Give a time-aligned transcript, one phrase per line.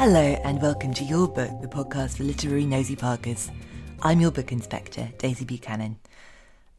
[0.00, 3.50] Hello, and welcome to Your Book, the podcast for literary nosy parkers.
[4.00, 5.98] I'm your book inspector, Daisy Buchanan.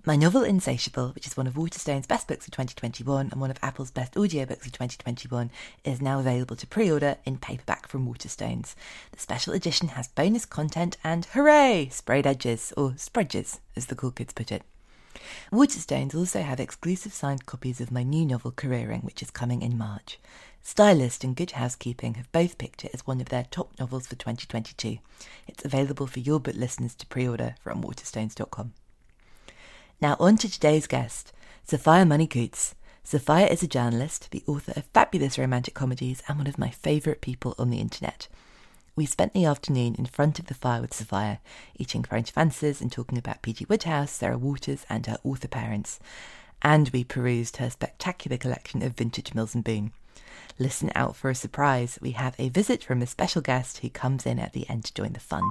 [0.04, 3.60] My novel Insatiable, which is one of Waterstone's best books of 2021 and one of
[3.62, 5.52] Apple's best audiobooks of 2021,
[5.84, 8.74] is now available to pre order in paperback from Waterstones.
[9.12, 11.90] The special edition has bonus content and hooray!
[11.92, 14.64] sprayed edges, or spreadges, as the cool kids put it.
[15.52, 19.78] Waterstones also have exclusive signed copies of my new novel Careering, which is coming in
[19.78, 20.18] March.
[20.64, 24.16] Stylist and Good Housekeeping have both picked it as one of their top novels for
[24.16, 25.00] 2022.
[25.48, 28.73] It's available for your book listeners to pre order from waterstones.com.
[30.00, 32.76] Now, on to today's guest, Sophia Money-Coutts.
[33.03, 37.22] Sophia is a journalist, the author of fabulous romantic comedies, and one of my favourite
[37.22, 38.28] people on the internet.
[38.96, 41.40] We spent the afternoon in front of the fire with Sophia,
[41.78, 43.66] eating French fancies and talking about P.G.
[43.68, 46.00] Wodehouse, Sarah Waters, and her author parents.
[46.62, 49.91] And we perused her spectacular collection of vintage Mills and Boon.
[50.59, 51.97] Listen out for a surprise.
[52.02, 54.94] We have a visit from a special guest who comes in at the end to
[54.94, 55.44] join the fun.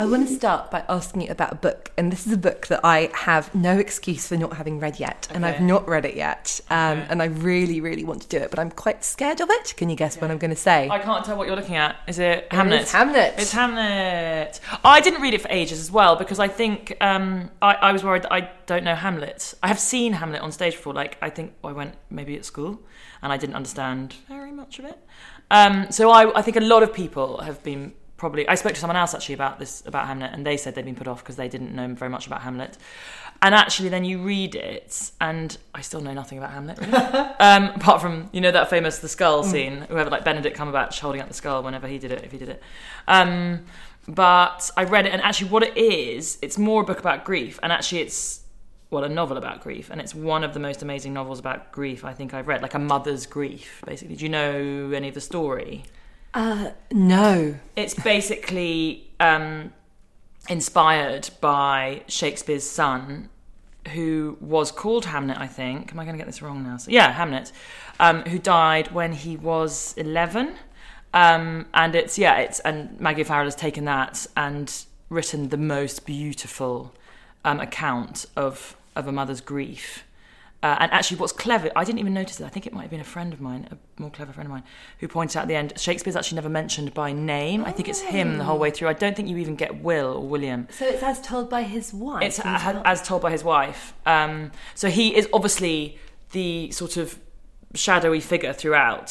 [0.00, 2.66] I want to start by asking you about a book, and this is a book
[2.68, 6.16] that I have no excuse for not having read yet, and I've not read it
[6.16, 7.06] yet, um, Okay.
[7.10, 9.74] and I really, really want to do it, but I'm quite scared of it.
[9.76, 10.88] Can you guess what I'm going to say?
[10.88, 11.96] I can't tell what you're looking at.
[12.06, 12.80] Is it Hamnet?
[12.80, 13.34] It's Hamnet.
[13.38, 14.60] It's Hamnet.
[14.82, 18.02] I didn't read it for ages as well because I think um, I, I was
[18.02, 19.52] worried that I don't know Hamlet.
[19.62, 20.94] I have seen Hamlet on stage before.
[20.94, 22.80] Like I think I went maybe at school,
[23.20, 24.98] and I didn't understand very much of it.
[25.50, 27.92] Um, so I, I think a lot of people have been
[28.22, 28.46] probably.
[28.46, 30.94] I spoke to someone else actually about this about Hamlet, and they said they'd been
[30.94, 32.78] put off because they didn't know very much about Hamlet.
[33.42, 36.92] And actually, then you read it, and I still know nothing about Hamlet, really.
[37.40, 41.20] um, apart from you know that famous the skull scene, whoever like Benedict Cumberbatch holding
[41.20, 42.62] up the skull whenever he did it, if he did it.
[43.08, 43.64] Um,
[44.06, 47.58] but I read it, and actually, what it is, it's more a book about grief,
[47.60, 48.42] and actually, it's
[48.90, 52.04] well, a novel about grief, and it's one of the most amazing novels about grief
[52.04, 54.14] I think I've read, like a mother's grief, basically.
[54.14, 55.82] Do you know any of the story?
[56.34, 57.56] Uh, no.
[57.76, 59.72] It's basically um,
[60.48, 63.28] inspired by Shakespeare's son,
[63.88, 65.92] who was called Hamnet, I think.
[65.92, 66.76] Am I going to get this wrong now?
[66.76, 67.52] So, yeah, Hamnet,
[68.00, 70.54] um, who died when he was 11.
[71.14, 74.72] Um, and it's, yeah, it's, and Maggie Farrell has taken that and
[75.10, 76.94] written the most beautiful
[77.44, 80.04] um, account of, of a mother's grief.
[80.62, 82.44] Uh, and actually, what's clever, I didn't even notice it.
[82.44, 84.52] I think it might have been a friend of mine, a more clever friend of
[84.52, 84.62] mine,
[85.00, 87.64] who pointed out at the end Shakespeare's actually never mentioned by name.
[87.64, 88.88] I think it's him the whole way through.
[88.88, 90.68] I don't think you even get Will or William.
[90.70, 92.22] So it's as told by his wife.
[92.22, 93.92] It's and a- as told by his wife.
[94.06, 95.98] Um, so he is obviously
[96.30, 97.18] the sort of
[97.74, 99.10] shadowy figure throughout.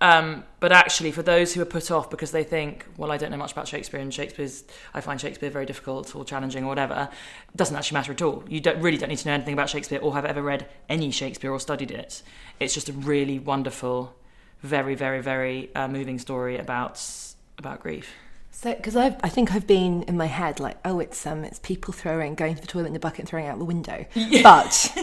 [0.00, 3.30] Um, but actually, for those who are put off because they think, well, I don't
[3.30, 4.64] know much about Shakespeare, and Shakespeare's,
[4.94, 8.44] I find Shakespeare very difficult or challenging or whatever, it doesn't actually matter at all.
[8.48, 11.10] You don't really don't need to know anything about Shakespeare or have ever read any
[11.10, 12.22] Shakespeare or studied it.
[12.60, 14.14] It's just a really wonderful,
[14.62, 17.02] very, very, very uh, moving story about
[17.58, 18.12] about grief.
[18.52, 21.58] So, because I, I think I've been in my head like, oh, it's um, it's
[21.60, 24.06] people throwing, going to the toilet in the bucket and throwing out the window.
[24.42, 24.96] But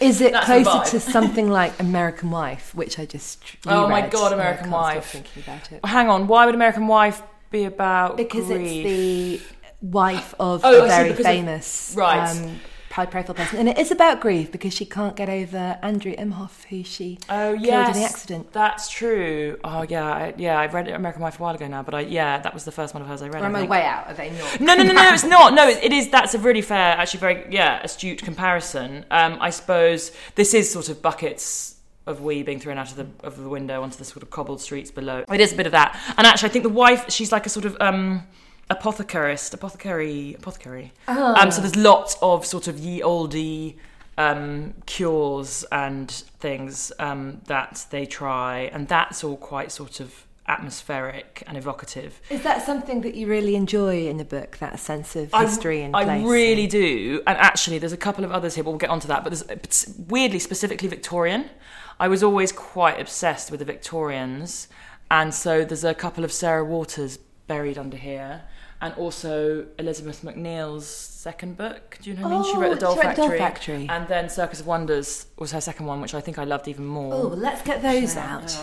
[0.00, 4.12] is it That's closer to something like American Wife, which I just Oh my reread,
[4.12, 5.06] God, American Wife.
[5.06, 8.86] thinking about it Hang on, why would American Wife be about because grief?
[8.86, 12.28] it's the wife of Oh, a very because of- famous right.
[12.30, 12.60] um,
[12.96, 16.64] high profile person, and it is about grief because she can't get over Andrew Imhoff,
[16.64, 18.52] who she Oh killed in the accident.
[18.52, 19.58] That's true.
[19.62, 20.58] Oh yeah, I, yeah.
[20.58, 22.94] I read American Wife a while ago now, but I yeah, that was the first
[22.94, 23.42] one of hers I read.
[23.42, 23.70] Or I am I think.
[23.70, 24.06] way out?
[24.08, 24.60] Are they not?
[24.60, 25.12] No, no, no, no.
[25.12, 25.52] It's not.
[25.52, 26.08] No, it, it is.
[26.08, 29.04] That's a really fair, actually, very yeah, astute comparison.
[29.10, 31.76] Um, I suppose this is sort of buckets
[32.06, 34.62] of wee being thrown out of the of the window onto the sort of cobbled
[34.62, 35.22] streets below.
[35.30, 36.00] It is a bit of that.
[36.16, 38.26] And actually, I think the wife, she's like a sort of um,
[38.70, 40.92] apothecarist, apothecary, apothecary.
[41.08, 43.76] Um, so there's lots of sort of ye oldie
[44.18, 51.42] um, cures and things um, that they try, and that's all quite sort of atmospheric
[51.46, 52.20] and evocative.
[52.30, 54.58] Is that something that you really enjoy in the book?
[54.58, 57.22] That sense of I- history and I really and- do.
[57.26, 59.22] And actually, there's a couple of others here, but we'll get onto that.
[59.24, 61.50] But there's weirdly, specifically Victorian.
[61.98, 64.68] I was always quite obsessed with the Victorians,
[65.10, 68.42] and so there's a couple of Sarah Waters buried under here,
[68.86, 71.98] and also Elizabeth Macneal's second book.
[72.00, 72.44] Do you know what I mean?
[72.44, 73.86] she Oh, wrote The Doll wrote Doll Factory, Factory.
[73.88, 76.86] and then Circus of Wonders was her second one, which I think I loved even
[76.86, 77.12] more.
[77.14, 78.56] Oh, let's get those out.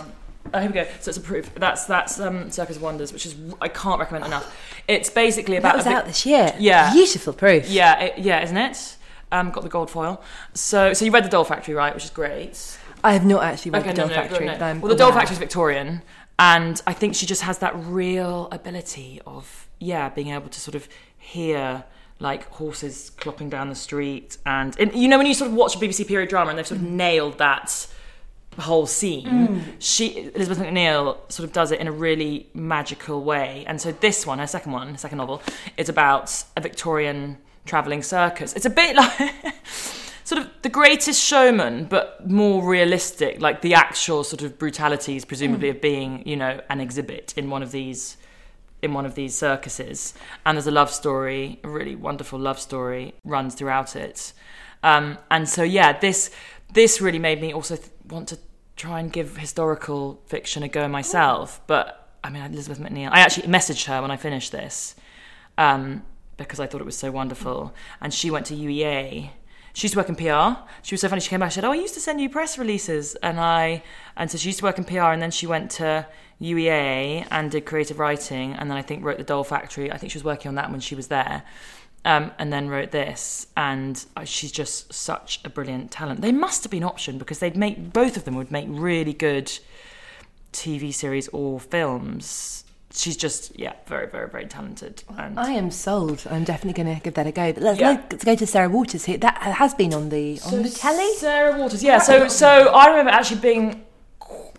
[0.54, 0.86] Oh, here we go.
[1.00, 1.54] So it's a proof.
[1.56, 4.56] That's that's um, Circus of Wonders, which is I can't recommend enough.
[4.88, 6.54] It's basically about That was a out this year.
[6.58, 6.94] Yeah.
[6.94, 7.70] Beautiful proof.
[7.70, 8.98] Yeah, it, yeah, isn't it?
[9.32, 10.22] Um, got the gold foil.
[10.54, 11.94] So, so you read the Doll Factory, right?
[11.94, 12.78] Which is great.
[13.04, 14.58] I have not actually read Okay, the Doll no, Factory, no.
[14.80, 15.12] Well, the Doll.
[15.12, 16.02] Factory is Victorian,
[16.40, 20.76] and I think she just has that real ability of yeah, being able to sort
[20.76, 20.88] of
[21.18, 21.84] hear
[22.20, 25.76] like horses clopping down the street, and, and you know when you sort of watch
[25.76, 26.92] a BBC period drama and they've sort of mm.
[26.92, 27.88] nailed that
[28.60, 29.26] whole scene.
[29.26, 29.62] Mm.
[29.80, 33.64] She Elizabeth Macneal sort of does it in a really magical way.
[33.68, 35.42] And so this one, her second one, her second novel,
[35.78, 38.54] is about a Victorian travelling circus.
[38.54, 39.34] It's a bit like
[40.24, 45.70] sort of the greatest showman, but more realistic, like the actual sort of brutalities, presumably
[45.70, 45.76] mm.
[45.76, 48.18] of being, you know, an exhibit in one of these
[48.84, 50.14] in one of these circuses.
[50.46, 54.34] And there's a love story, a really wonderful love story runs throughout it.
[54.84, 56.30] Um, and so yeah, this
[56.74, 58.38] this really made me also th- want to
[58.76, 61.62] try and give historical fiction a go myself.
[61.68, 63.10] But I mean, Elizabeth Macneal.
[63.12, 64.96] I actually messaged her when I finished this
[65.58, 66.04] um,
[66.38, 69.30] because I thought it was so wonderful, and she went to UEA.
[69.76, 70.62] She used to work in PR.
[70.84, 71.22] She was so funny.
[71.22, 71.52] She came back.
[71.52, 73.84] She said, "Oh, I used to send you press releases," and I
[74.18, 76.06] and so she used to work in PR, and then she went to
[76.44, 79.92] UEA and did creative writing, and then I think wrote the Doll Factory.
[79.92, 81.44] I think she was working on that when she was there.
[82.06, 86.20] Um, and then wrote this, and she's just such a brilliant talent.
[86.20, 89.50] They must have been optioned because they'd make both of them would make really good
[90.52, 92.66] TV series or films.
[92.94, 95.04] She's just yeah, very very very talented.
[95.18, 96.28] And I am sold.
[96.30, 97.54] I'm definitely going to give that a go.
[97.54, 98.02] But let's, Yeah.
[98.12, 99.18] let's go to Sarah Waters here.
[99.18, 101.16] That has been on the on the telly.
[101.16, 102.00] Sarah Waters, yeah.
[102.00, 103.86] So so I remember actually being.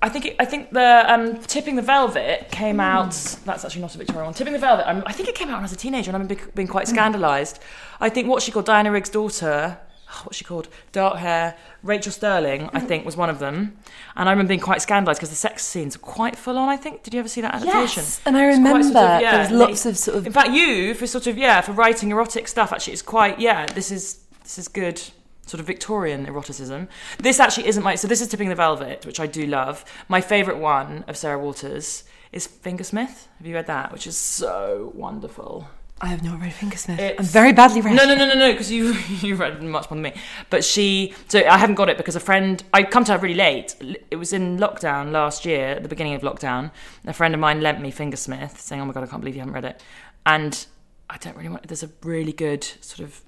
[0.02, 2.80] I think it, I think the um, tipping the velvet came hmm.
[2.80, 3.12] out.
[3.44, 4.34] That's actually not a Victorian one.
[4.34, 4.86] Tipping the velvet.
[4.86, 6.68] I, I think it came out when I was a teenager, and I've been, being
[6.68, 6.94] quite hmm.
[6.94, 7.58] scandalised.
[8.00, 9.78] I think what she called Diana Rigg's daughter.
[10.10, 10.68] Oh, what's she called?
[10.92, 11.56] Dark hair.
[11.82, 12.86] Rachel Stirling, I hmm.
[12.86, 13.78] think, was one of them.
[14.14, 16.68] And I remember being quite scandalised because the sex scenes were quite full on.
[16.68, 17.02] I think.
[17.02, 18.02] Did you ever see that adaptation?
[18.02, 20.50] Yes, and I remember sort of, yeah, there was lots of sort of In fact,
[20.50, 22.72] you for sort of yeah for writing erotic stuff.
[22.72, 23.64] Actually, it's quite yeah.
[23.66, 25.00] This is this is good
[25.46, 26.88] sort of Victorian eroticism.
[27.18, 27.94] This actually isn't my.
[27.94, 29.84] So this is Tipping the Velvet, which I do love.
[30.08, 33.28] My favourite one of Sarah Waters is Fingersmith.
[33.38, 33.92] Have you read that?
[33.92, 35.68] Which is so wonderful.
[36.00, 37.14] I have not read Fingersmith.
[37.18, 37.94] I'm very badly read.
[37.94, 38.92] No, no, no, no, no, because you
[39.22, 40.14] you read much more than me.
[40.50, 42.62] But she, so I haven't got it because a friend.
[42.72, 43.76] I come to her really late.
[44.10, 46.72] It was in lockdown last year, at the beginning of lockdown.
[47.06, 49.40] A friend of mine lent me Fingersmith, saying, "Oh my god, I can't believe you
[49.40, 49.82] haven't read it."
[50.26, 50.66] And
[51.08, 51.68] I don't really want.
[51.68, 53.22] There's a really good sort of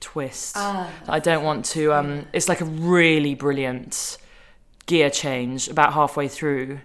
[0.00, 0.56] twist.
[1.04, 1.92] that I don't want to.
[1.92, 4.18] Um, it's like a really brilliant
[4.86, 6.80] gear change about halfway through,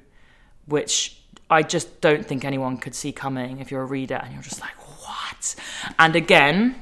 [0.65, 4.41] which I just don't think anyone could see coming if you're a reader and you're
[4.41, 4.75] just like,
[5.05, 5.55] what?
[5.99, 6.81] And again,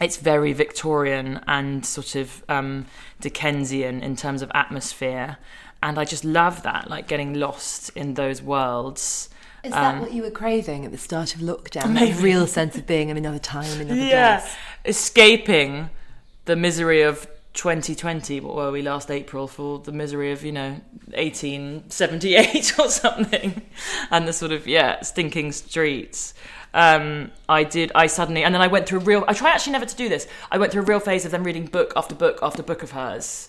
[0.00, 2.86] it's very Victorian and sort of um,
[3.20, 5.38] Dickensian in terms of atmosphere.
[5.82, 9.28] And I just love that, like getting lost in those worlds.
[9.64, 11.92] Is that Um, what you were craving at the start of lockdown?
[11.92, 12.12] Maybe.
[12.12, 14.54] That real sense of being in another time, another yeah, place.
[14.84, 15.90] escaping
[16.44, 18.40] the misery of 2020.
[18.40, 20.80] What were we last April for the misery of you know
[21.14, 23.62] 1878 or something,
[24.10, 26.34] and the sort of yeah stinking streets.
[26.74, 27.90] Um, I did.
[27.94, 29.24] I suddenly and then I went through a real.
[29.26, 30.26] I try actually never to do this.
[30.50, 32.92] I went through a real phase of them reading book after book after book of
[32.92, 33.47] hers.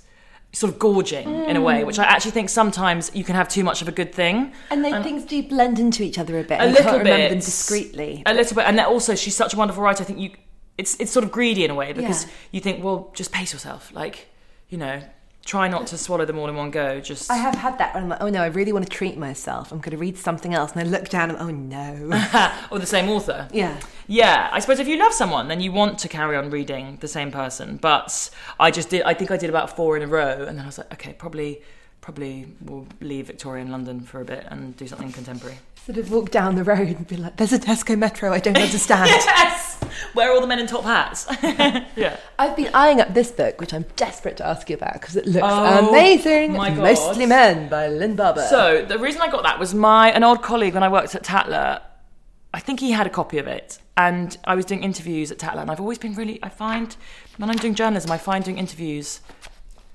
[0.52, 3.64] Sort of gorging in a way, which I actually think sometimes you can have too
[3.64, 4.52] much of a good thing.
[4.72, 6.60] And then things do blend into each other a bit.
[6.60, 8.24] a little can't bit remember them discreetly.
[8.26, 10.32] a little bit and then also she's such a wonderful writer i think you
[10.80, 12.32] it's it's sort of greedy in a way because Yeah.
[12.54, 14.28] you think well just pace yourself like
[14.70, 15.02] you know
[15.46, 17.00] try not to swallow them all in one go.
[17.00, 19.18] Just I have had that when I'm like, oh no, I really want to treat
[19.18, 19.72] myself.
[19.72, 20.74] I'm going to read something else.
[20.74, 22.54] And I look down and, oh no.
[22.72, 23.48] or the same author.
[23.52, 23.80] yeah.
[24.12, 27.08] Yeah, I suppose if you love someone, then you want to carry on reading the
[27.08, 27.78] same person.
[27.78, 29.04] But I just did.
[29.04, 31.14] I think I did about four in a row, and then I was like, okay,
[31.14, 31.62] probably,
[32.02, 35.60] probably we'll leave Victorian London for a bit and do something contemporary.
[35.86, 38.58] Sort of walk down the road and be like, there's a Tesco Metro I don't
[38.62, 39.10] understand.
[39.10, 39.79] yes,
[40.14, 41.28] where are all the men in top hats?
[41.44, 42.18] yeah.
[42.38, 45.26] I've been eyeing up this book, which I'm desperate to ask you about because it
[45.26, 46.54] looks Oh, amazing.
[46.54, 46.78] my God.
[46.80, 48.42] Mostly Men by Lynn Barber.
[48.50, 51.24] So the reason I got that was my an old colleague when I worked at
[51.24, 51.82] Tatler.
[52.52, 55.62] I think he had a copy of it, and I was doing interviews at Tatler,
[55.62, 56.40] and I've always been really.
[56.42, 56.96] I find
[57.38, 59.20] when I'm doing journalism, I find doing interviews,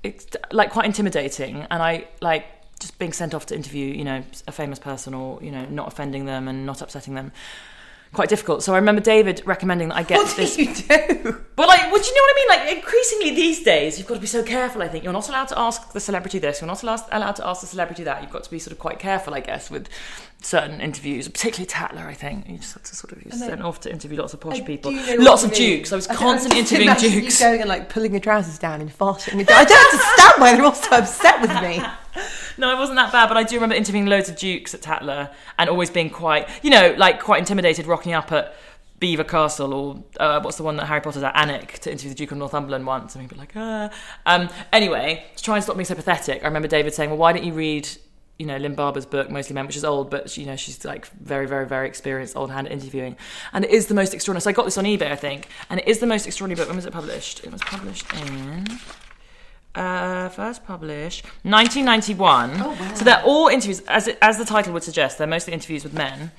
[0.04, 2.46] it's like quite intimidating, and I like
[2.78, 5.88] just being sent off to interview, you know, a famous person or you know, not
[5.88, 7.32] offending them and not upsetting them.
[8.14, 8.62] Quite difficult.
[8.62, 10.54] So I remember David recommending that I get what this.
[10.56, 11.44] do you do?
[11.56, 12.48] But like, well, do you know what I mean?
[12.48, 14.82] Like, increasingly these days, you've got to be so careful.
[14.82, 16.60] I think you're not allowed to ask the celebrity this.
[16.60, 18.22] You're not allowed, allowed to ask the celebrity that.
[18.22, 19.88] You've got to be sort of quite careful, I guess, with
[20.44, 22.06] certain interviews, particularly Tatler.
[22.06, 24.40] I think you just have to sort of then- sent off to interview lots of
[24.40, 25.92] posh I people, lots of dukes.
[25.92, 27.40] I was I constantly interviewing dukes.
[27.40, 29.40] You going and like pulling your trousers down and farting.
[29.50, 31.82] I don't understand why they're all so upset with me.
[32.56, 35.30] No, it wasn't that bad, but I do remember interviewing loads of dukes at Tatler
[35.58, 38.54] and always being quite, you know, like quite intimidated, rocking up at
[39.00, 42.14] Belvoir Castle or uh, what's the one that Harry Potter's at, Alnwick, to interview the
[42.14, 43.90] Duke of Northumberland once, and people like, ah.
[44.24, 47.32] Um, anyway, to try and stop being so pathetic, I remember David saying, well, why
[47.32, 47.88] don't you read,
[48.38, 51.06] you know, Lynn Barber's book, Mostly Men, which is old, but, you know, she's like
[51.06, 53.16] very, very, very experienced, old hand at interviewing.
[53.52, 54.42] And it is the most extraordinary.
[54.42, 56.68] So I got this on eBay, I think, and it is the most extraordinary book.
[56.68, 57.44] When was it published?
[57.44, 58.66] It was published in
[59.74, 62.60] uh, first published 1991.
[62.60, 62.94] Oh, wow.
[62.94, 65.18] So they're all interviews, as it, as the title would suggest.
[65.18, 66.30] They're mostly interviews with men.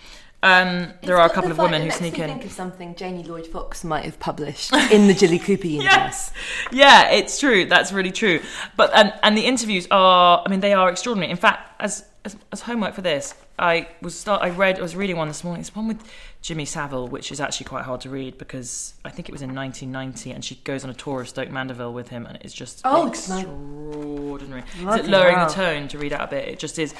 [0.45, 2.25] Um, there are a couple of women who sneak in.
[2.25, 5.91] I think of something Janie Lloyd Fox might have published in the Jilly Cooper universe.
[5.91, 6.31] Yes,
[6.71, 7.65] yeah, it's true.
[7.65, 8.41] That's really true.
[8.77, 11.31] But and and the interviews are, I mean, they are extraordinary.
[11.31, 14.43] In fact, as as, as homework for this, I was start.
[14.43, 14.77] I read.
[14.77, 15.61] I was reading one this morning.
[15.61, 16.03] It's one with
[16.41, 19.55] Jimmy Savile, which is actually quite hard to read because I think it was in
[19.55, 22.81] 1990, and she goes on a tour of Stoke Mandeville with him, and it's just
[22.85, 24.63] Oh, extraordinary.
[24.77, 25.47] Is it lowering hell.
[25.47, 26.47] the tone to read out a bit?
[26.47, 26.93] It just is.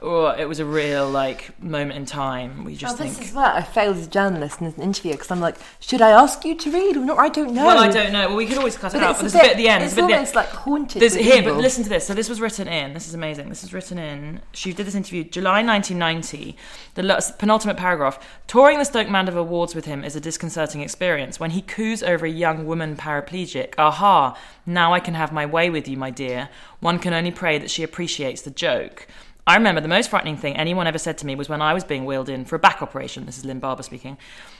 [0.00, 2.64] Oh, it was a real like moment in time.
[2.64, 3.28] We just Oh, just this think.
[3.30, 6.10] is what I failed as a journalist in an interview because I'm like, should I
[6.10, 7.18] ask you to read or not?
[7.18, 7.66] I don't know.
[7.66, 8.28] Well, I don't know.
[8.28, 9.16] Well, we could always cut it out.
[9.16, 9.82] But there's a bit at the end.
[9.82, 10.18] It's There's a bit at the end.
[10.20, 11.02] almost like haunted.
[11.02, 11.54] There's here, evil.
[11.54, 12.06] but listen to this.
[12.06, 12.94] So this was written in.
[12.94, 13.48] This is amazing.
[13.48, 14.40] This was written in.
[14.52, 16.56] She did this interview July 1990.
[16.94, 18.18] The penultimate paragraph.
[18.46, 21.40] Touring the Stoke Mandeville wards with him is a disconcerting experience.
[21.40, 24.36] When he coos over a young woman paraplegic, aha!
[24.64, 26.50] Now I can have my way with you, my dear.
[26.80, 29.06] One can only pray that she appreciates the joke.
[29.48, 31.82] I remember the most frightening thing anyone ever said to me was when I was
[31.82, 33.24] being wheeled in for a back operation.
[33.24, 34.18] This is Lynn Barber speaking.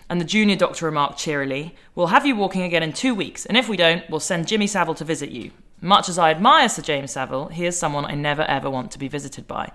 [0.08, 3.58] And the junior doctor remarked cheerily, We'll have you walking again in two weeks, and
[3.58, 5.50] if we don't, we'll send Jimmy Savile to visit you.
[5.82, 8.98] Much as I admire Sir James Savile, he is someone I never ever want to
[8.98, 9.70] be visited by.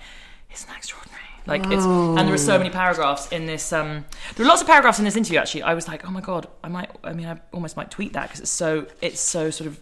[0.51, 1.22] Isn't that extraordinary?
[1.46, 3.72] Like it's, and there are so many paragraphs in this.
[3.72, 4.05] Um,
[4.36, 5.38] there are lots of paragraphs in this interview.
[5.38, 6.89] Actually, I was like, oh my god, I might.
[7.03, 8.88] I mean, I almost might tweet that because it's so.
[9.01, 9.79] It's so sort of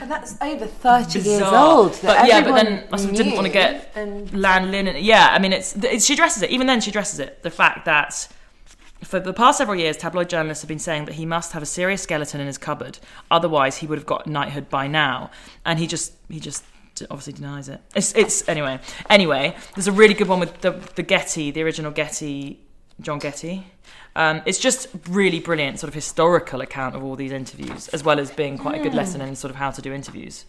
[0.00, 1.98] And that's over 30 years old.
[2.02, 4.96] But yeah, but then I didn't want to get And land linen.
[5.02, 6.50] Yeah, I mean, it's, it's she addresses it.
[6.50, 7.42] Even then, she addresses it.
[7.42, 8.28] The fact that
[9.02, 11.66] for the past several years, tabloid journalists have been saying that he must have a
[11.66, 12.98] serious skeleton in his cupboard,
[13.30, 15.30] otherwise he would have got knighthood by now.
[15.64, 16.64] And he just he just
[17.10, 17.80] obviously denies it.
[17.94, 18.80] It's it's anyway.
[19.08, 22.60] Anyway, there's a really good one with the the Getty, the original Getty,
[23.00, 23.66] John Getty.
[24.16, 28.18] Um, it's just really brilliant, sort of historical account of all these interviews, as well
[28.18, 30.44] as being quite a good lesson in sort of how to do interviews.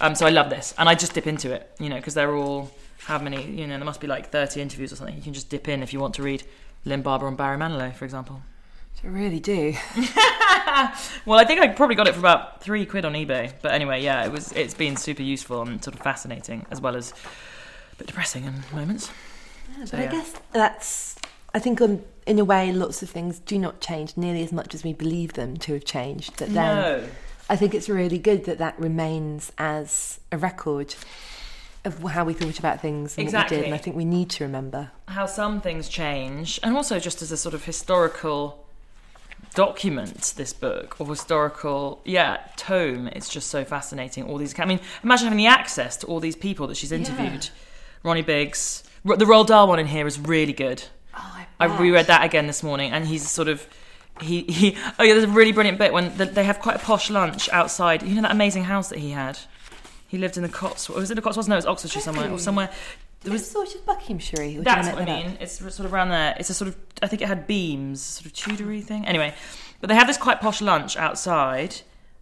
[0.00, 2.34] Um, so I love this, and I just dip into it, you know, because they're
[2.36, 2.70] all
[3.06, 5.16] how many, you know, there must be like thirty interviews or something.
[5.16, 6.44] You can just dip in if you want to read
[6.84, 8.42] Lynn Barber and Barry Manilow, for example.
[9.02, 9.74] I really do.
[11.26, 14.02] Well, I think I probably got it for about three quid on eBay, but anyway,
[14.02, 14.52] yeah, it was.
[14.52, 17.12] It's been super useful and sort of fascinating, as well as
[17.92, 19.10] a bit depressing in moments.
[19.78, 20.12] But So, I yeah.
[20.12, 21.16] guess that's,
[21.54, 24.74] I think um, in a way, lots of things do not change nearly as much
[24.74, 26.34] as we believe them to have changed.
[26.38, 27.04] But then No.
[27.48, 30.94] I think it's really good that that remains as a record
[31.84, 33.56] of how we thought about things and what we Exactly.
[33.56, 33.64] did.
[33.66, 34.90] And I think we need to remember.
[35.08, 38.66] how some things change, and also just as a sort of historical
[39.54, 43.08] document, this book or historical, yeah, tome.
[43.08, 44.24] It's just so fascinating.
[44.24, 47.48] All these, I mean, imagine having the access to all these people that she's interviewed.
[48.02, 50.84] Ronnie Biggs, the Roald Dahl one in here is really good.
[51.18, 53.66] Oh, I reread that again this morning, and he's sort of.
[54.20, 56.78] He, he oh yeah there's a really brilliant bit when the, they have quite a
[56.80, 59.38] posh lunch outside you know that amazing house that he had
[60.08, 62.40] he lived in the Cotswolds was it the Cotswolds no it was Oxfordshire somewhere or
[62.40, 62.68] somewhere
[63.20, 64.60] there was It's sort of Buckinghamshire.
[64.64, 65.24] That's what I that up?
[65.24, 65.38] mean.
[65.40, 66.34] It's sort of around there.
[66.36, 69.06] It's a sort of I think it had beams, sort of Tudory thing.
[69.06, 69.32] Anyway,
[69.80, 71.76] but they have this quite posh lunch outside,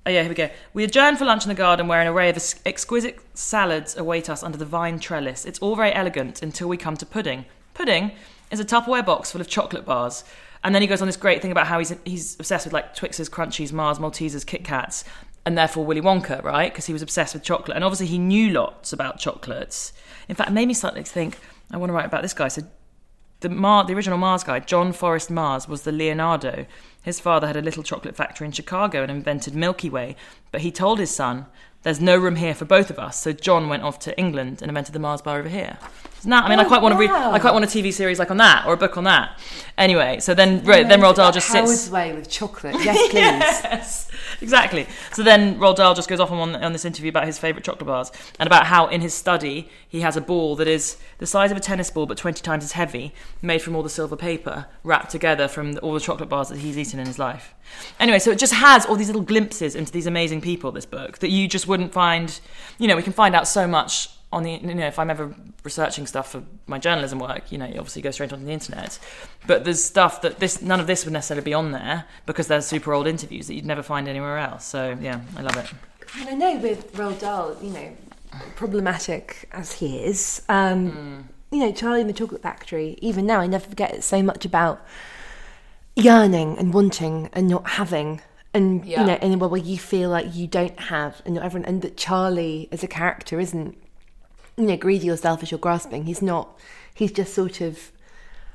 [0.07, 0.51] Oh yeah, here we go.
[0.73, 4.45] We adjourn for lunch in the garden where an array of exquisite salads await us
[4.45, 5.45] under the vine trellis.
[5.45, 7.45] It's all very elegant until we come to pudding.
[7.75, 8.13] Pudding
[8.51, 10.25] is a Tupperware box full of chocolate bars.
[10.65, 12.95] And then he goes on this great thing about how he's he's obsessed with like
[12.95, 15.05] Twixes, Crunchies, Mars, Maltesers, Kit Kats,
[15.45, 16.73] and therefore Willy Wonka, right?
[16.73, 17.77] Because he was obsessed with chocolate.
[17.77, 19.93] And obviously he knew lots about chocolates.
[20.29, 21.39] In fact, it made me start to think,
[21.71, 22.49] I want to write about this guy.
[22.49, 22.63] So
[23.41, 26.67] the Mar- the original Mars guy, John Forrest Mars, was the Leonardo.
[27.03, 30.17] His father had a little chocolate factory in Chicago and invented Milky Way,
[30.51, 31.47] but he told his son,
[31.87, 34.69] "There's no room here for both of us." So John went off to England and
[34.69, 35.79] invented the Mars bar over here.
[36.21, 37.11] So now, I mean, I Oh, quite want to read.
[37.11, 39.39] I quite want a TV series like on that or a book on that.
[39.79, 41.91] Anyway, so then then Roald Dahl just Howard's sits.
[41.91, 42.75] way with chocolate.
[42.83, 43.15] Yes, please.
[43.15, 44.09] Yes,
[44.41, 44.87] exactly.
[45.13, 47.87] So then Roald Dahl just goes off on, on this interview about his favourite chocolate
[47.87, 51.51] bars and about how in his study he has a ball that is the size
[51.51, 54.67] of a tennis ball but 20 times as heavy, made from all the silver paper,
[54.85, 57.55] wrapped together from the- all the chocolate bars that he's eaten in his life.
[57.99, 61.19] Anyway, so it just has all these little glimpses into these amazing people, this book,
[61.19, 62.41] that you just wouldn't find.
[62.79, 65.35] You know, we can find out so much on the you know if I'm ever
[65.63, 68.99] researching stuff for my journalism work, you know, you obviously go straight onto the internet.
[69.47, 72.61] But there's stuff that this none of this would necessarily be on there because they're
[72.61, 74.65] super old interviews that you'd never find anywhere else.
[74.65, 75.71] So yeah, I love it.
[76.21, 77.93] And I know with Roald Dahl, you know,
[78.57, 81.21] problematic as he is, um, Hmm.
[81.55, 84.45] you know, Charlie and the Chocolate Factory, even now, I never forget it's so much
[84.45, 84.85] about
[85.95, 88.21] yearning and wanting and not having.
[88.55, 89.01] And, Yeah.
[89.01, 91.67] you know, in a world where you feel like you don't have, and not everyone,
[91.69, 93.77] and that Charlie as a character isn't,
[94.57, 96.05] you know, greedy or selfish or grasping.
[96.05, 96.59] He's not,
[96.95, 97.93] he's just sort of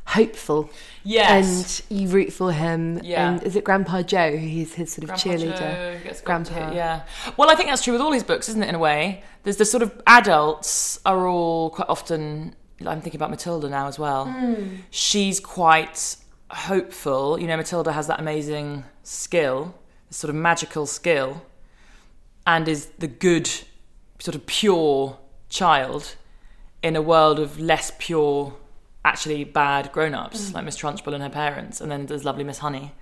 [0.06, 0.70] hopeful.
[1.04, 1.84] Yes.
[1.90, 3.00] And you root for him.
[3.04, 3.32] Yeah.
[3.32, 6.24] And is it Grandpa Joe, who's his sort of cheerleader?
[6.24, 6.74] Grandpa.
[6.74, 7.04] Yeah.
[7.38, 8.70] Well, I think that's true with all his books, isn't it?
[8.70, 12.56] In a way, there's the sort of adults are all quite often.
[12.86, 14.26] I'm thinking about Matilda now as well.
[14.26, 14.78] Hmm.
[14.90, 16.16] She's quite
[16.50, 17.40] hopeful.
[17.40, 19.76] You know, Matilda has that amazing skill,
[20.08, 21.44] this sort of magical skill,
[22.48, 23.48] and is the good,
[24.20, 25.18] sort of pure
[25.52, 26.16] child
[26.82, 28.56] in a world of less pure,
[29.06, 30.56] actually bad grown-ups Hmm.
[30.56, 32.94] like Miss Trunchbull and her parents, and then there's lovely Miss Honey.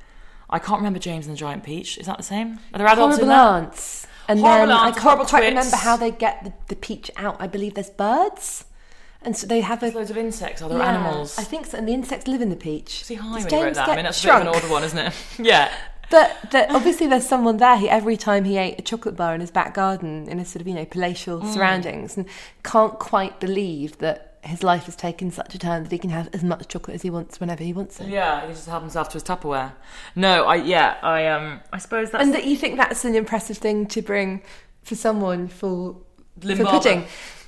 [0.50, 1.98] I can't remember James and the Giant Peach.
[1.98, 2.60] Is that the same?
[2.74, 3.64] Are there adults horrible in that?
[3.64, 4.08] aunts.
[4.28, 5.48] And Horrible then aunts, I can't quite twits.
[5.50, 7.38] remember how they get the, the peach out.
[7.40, 8.66] I believe there's birds,
[9.24, 10.62] and so they have a loads of insects.
[10.62, 11.38] Are there yeah, animals?
[11.40, 11.78] I think so.
[11.78, 13.04] And the insects live in the peach.
[13.06, 13.90] See Does when you wrote that.
[13.90, 14.42] I mean, that's shrunk?
[14.42, 15.14] a bit of an older one, isn't it?
[15.40, 15.72] yeah.
[16.10, 19.42] But that obviously there's someone there who every time he ate a chocolate bar in
[19.42, 21.54] his back garden in a sort of you know palatial Mm.
[21.54, 22.26] surroundings and
[22.64, 26.30] can't quite believe that his life has taken such a turn that he can have
[26.34, 28.08] as much chocolate as he wants whenever he wants it.
[28.08, 29.74] Yeah, he just helped himself to his Tupperware.
[30.16, 33.58] No, I yeah, I um, I suppose that's And that you think that's an impressive
[33.58, 34.42] thing to bring
[34.82, 35.98] for someone for,
[36.42, 37.06] for pudding.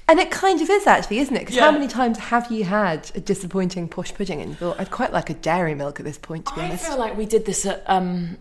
[0.09, 1.39] And it kind of is actually, isn't it?
[1.39, 1.63] Because Yeah.
[1.65, 5.29] how many times have you had a disappointing posh pudding and thought, I'd quite like
[5.29, 6.85] a dairy milk at this point, to be I honest?
[6.85, 8.37] I feel like we did this at um,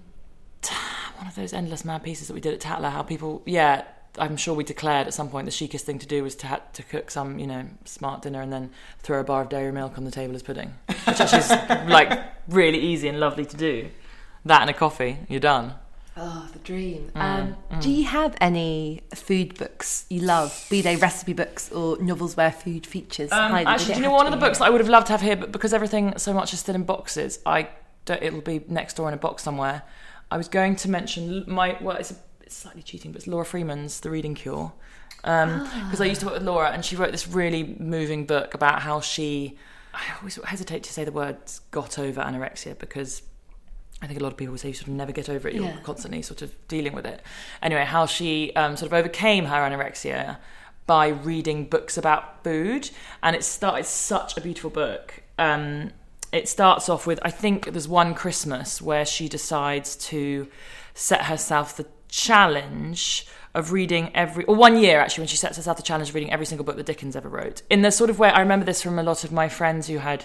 [1.17, 2.91] one of those endless mad pieces that we did at Tatler.
[2.91, 3.85] How people, yeah,
[4.19, 6.63] I'm sure we declared at some point the chicest thing to do was to ha-
[6.73, 9.97] to cook some, you know, smart dinner and then throw a bar of dairy milk
[9.99, 11.51] on the table as pudding, which actually is
[11.89, 12.19] like
[12.49, 13.89] really easy and lovely to do.
[14.45, 15.75] That and a coffee, you're done.
[16.17, 17.11] Oh, the dream.
[17.15, 21.99] Mm, um, Do you have any food books you love, be they recipe books or
[21.99, 23.31] novels where food features?
[23.33, 23.67] Um, highly?
[23.67, 25.21] Actually, do you know one of the books that I would have loved to have
[25.21, 27.69] here, but because everything so much is still in boxes, I
[28.05, 29.83] don't, it'll be next door in a box somewhere.
[30.31, 33.45] I was going to mention my well, it's, a, it's slightly cheating, but it's Laura
[33.45, 34.73] Freeman's The Reading Cure,
[35.17, 38.83] because I used to work with Laura, and she wrote this really moving book about
[38.83, 39.57] how she.
[39.93, 43.23] I always hesitate to say the words "got over anorexia" because
[44.03, 45.55] I think a lot of people would say you sort of never get over it.
[45.55, 45.81] You're Yeah.
[45.83, 47.23] constantly sort of dealing with it.
[47.61, 50.39] Anyway, how she um, sort of overcame her anorexia
[50.87, 52.91] by reading books about food,
[53.23, 55.23] and it started such a beautiful book.
[55.39, 55.91] Um,
[56.33, 60.49] it starts off with I think there's one Christmas where she decides to
[60.95, 65.77] set herself the challenge of reading every or one year actually when she sets herself
[65.77, 67.63] the challenge of reading every single book that Dickens ever wrote.
[67.71, 69.99] In the sort of way I remember this from a lot of my friends who
[69.99, 70.25] had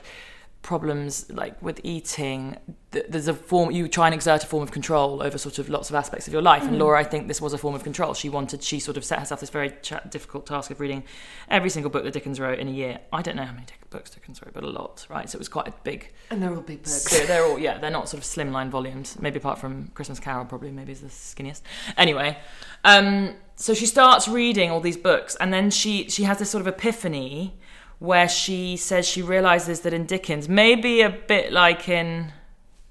[0.65, 2.57] problems like with eating
[2.89, 5.91] there's a form you try and exert a form of control over sort of lots
[5.91, 8.15] of aspects of your life and laura i think this was a form of control
[8.15, 9.71] she wanted she sort of set herself this very
[10.09, 11.03] difficult task of reading
[11.49, 14.09] every single book that dickens wrote in a year i don't know how many books
[14.09, 16.61] dickens wrote but a lot right so it was quite a big And they're all
[16.61, 17.03] big books.
[17.03, 19.17] so they're all yeah, they're not sort of slimline volumes.
[19.19, 21.61] Maybe apart from Christmas Carol, probably maybe is the skinniest.
[21.97, 22.37] Anyway,
[22.83, 26.61] um, so she starts reading all these books, and then she she has this sort
[26.61, 27.57] of epiphany
[27.99, 32.31] where she says she realizes that in Dickens, maybe a bit like in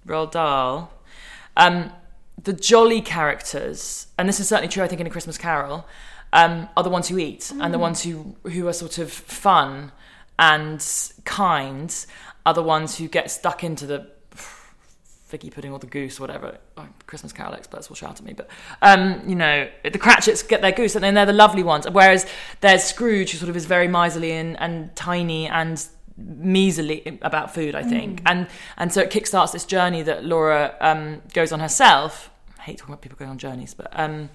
[0.07, 0.93] Roald Dahl,
[1.57, 1.91] um,
[2.43, 5.87] the jolly characters, and this is certainly true, I think, in A Christmas Carol,
[6.33, 9.93] um, are the ones who eat and the ones who who are sort of fun
[10.39, 10.85] and
[11.25, 12.07] kind
[12.45, 14.11] are the ones who get stuck into the
[15.35, 16.59] figgy pudding or the goose or whatever.
[16.77, 18.49] Oh, Christmas Carol experts will shout at me, but
[18.83, 21.87] um, you know the Cratchits get their goose, and then they're the lovely ones.
[21.91, 22.27] Whereas
[22.61, 25.85] there's Scrooge, who sort of is very miserly and, and tiny and
[26.17, 31.23] measly about food, I think, and and so it kickstarts this journey that Laura um,
[31.33, 32.31] goes on herself.
[32.59, 33.89] I hate talking about people going on journeys, but.
[33.93, 34.31] Um,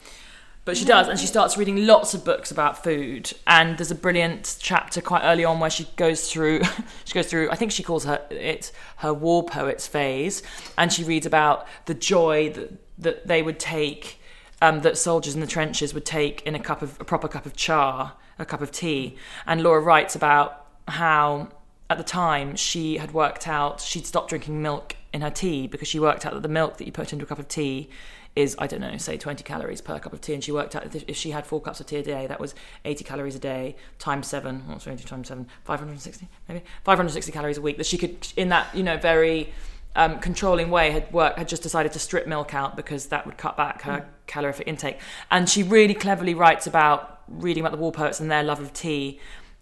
[0.70, 3.34] but she does, and she starts reading lots of books about food.
[3.48, 6.62] And there's a brilliant chapter quite early on where she goes through,
[7.06, 7.50] she goes through.
[7.50, 10.44] I think she calls her it her war poets phase,
[10.78, 14.22] and she reads about the joy that that they would take,
[14.62, 17.48] um, that soldiers in the trenches would take in a cup of a proper cup
[17.48, 19.18] of char, a cup of tea.
[19.48, 21.48] And Laura writes about how
[21.90, 25.88] at the time she had worked out she'd stopped drinking milk in her tea because
[25.88, 27.90] she worked out that the milk that you put into a cup of tea
[28.36, 30.96] is I don't know, say 20 calories per cup of tea, and she worked out
[30.96, 33.76] if she had four cups of tea a day, that was 80 calories a day
[33.98, 34.68] times seven.
[34.68, 35.48] What's 20 times seven?
[35.64, 37.78] 560 maybe 560 calories a week.
[37.78, 39.52] That she could, in that you know very
[39.96, 43.38] um, controlling way, had worked had just decided to strip milk out because that would
[43.38, 45.00] cut back her calorific intake.
[45.32, 48.74] And she really cleverly writes about reading about the war poets and their love of
[48.74, 49.20] tea,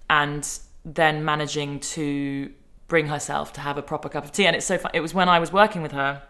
[0.09, 0.47] and
[0.85, 2.51] then managing to
[2.87, 4.45] bring herself to have a proper cup of tea.
[4.45, 4.91] And it's so fun.
[4.93, 6.21] It was when I was working with her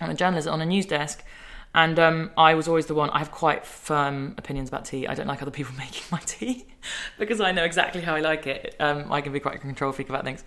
[0.00, 1.24] on a journalist on a news desk
[1.76, 5.06] and um, I was always the one, I have quite firm opinions about tea.
[5.06, 6.66] I don't like other people making my tea
[7.18, 8.74] because I know exactly how I like it.
[8.80, 10.42] Um, I can be quite a control freak about things.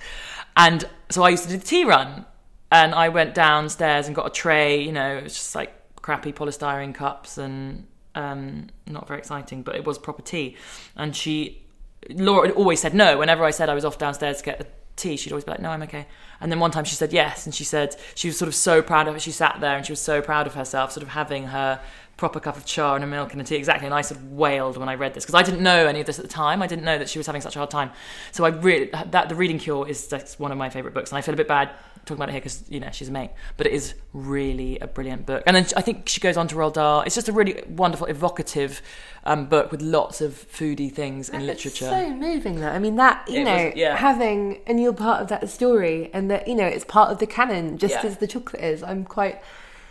[0.57, 2.25] And so I used to do the tea run.
[2.71, 6.31] And I went downstairs and got a tray, you know, it was just like crappy
[6.31, 10.55] polystyrene cups and um, not very exciting, but it was proper tea.
[10.95, 11.63] And she,
[12.09, 13.17] Laura always said no.
[13.17, 15.69] Whenever I said I was off downstairs to get tea, she'd always be like, no,
[15.69, 16.07] I'm okay.
[16.41, 18.81] And then one time she said yes, and she said she was sort of so
[18.81, 19.21] proud of it.
[19.21, 21.81] She sat there and she was so proud of herself, sort of having her
[22.17, 23.55] proper cup of char and a milk and a tea.
[23.55, 23.85] Exactly.
[23.85, 26.05] And I sort of wailed when I read this because I didn't know any of
[26.05, 26.61] this at the time.
[26.61, 27.91] I didn't know that she was having such a hard time.
[28.31, 31.17] So I really that the Reading Cure is that's one of my favorite books, and
[31.17, 31.71] I feel a bit bad
[32.09, 34.87] talking about it here because you know she's a mate, but it is really a
[34.87, 35.43] brilliant book.
[35.47, 37.01] And then I think she goes on to Roald Dahl.
[37.01, 38.81] It's just a really wonderful, evocative
[39.23, 41.85] um, book with lots of foodie things in literature.
[41.85, 43.95] It's so moving that I mean that you It know was- yeah.
[43.97, 47.27] having and you're part of that story and that you know it's part of the
[47.27, 48.05] canon just Yeah.
[48.09, 48.83] as the chocolate is.
[48.83, 49.41] I'm quite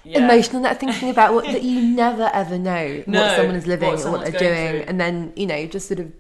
[0.04, 0.20] Yeah.
[0.24, 3.90] emotional that thinking about what that you never ever know No, what someone is living
[3.90, 6.10] what or what they're doing and then you know just sort of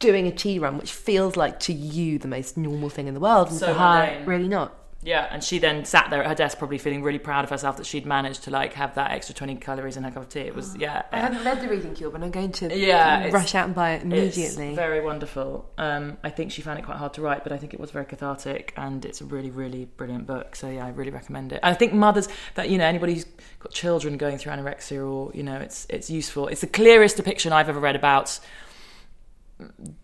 [0.00, 3.20] doing a tea run which feels like to you the most normal thing in the
[3.20, 4.74] world and So her really not.
[5.00, 7.76] Yeah, and she then sat there at her desk, probably feeling really proud of herself
[7.76, 10.40] that she'd managed to like have that extra twenty calories in her cup of tea.
[10.40, 13.54] It was yeah, I haven't read the Reading Cure and I'm going to Yeah, rush
[13.54, 14.68] out and buy it immediately.
[14.68, 15.70] It's very wonderful.
[15.78, 17.92] Um, I think she found it quite hard to write, but I think it was
[17.92, 20.56] very cathartic, and it's a really, really brilliant book.
[20.56, 21.60] So yeah, I really recommend it.
[21.62, 23.26] And I think mothers that you know anybody who's
[23.60, 26.48] got children going through anorexia or you know it's it's useful.
[26.48, 28.40] It's the clearest depiction I've ever read about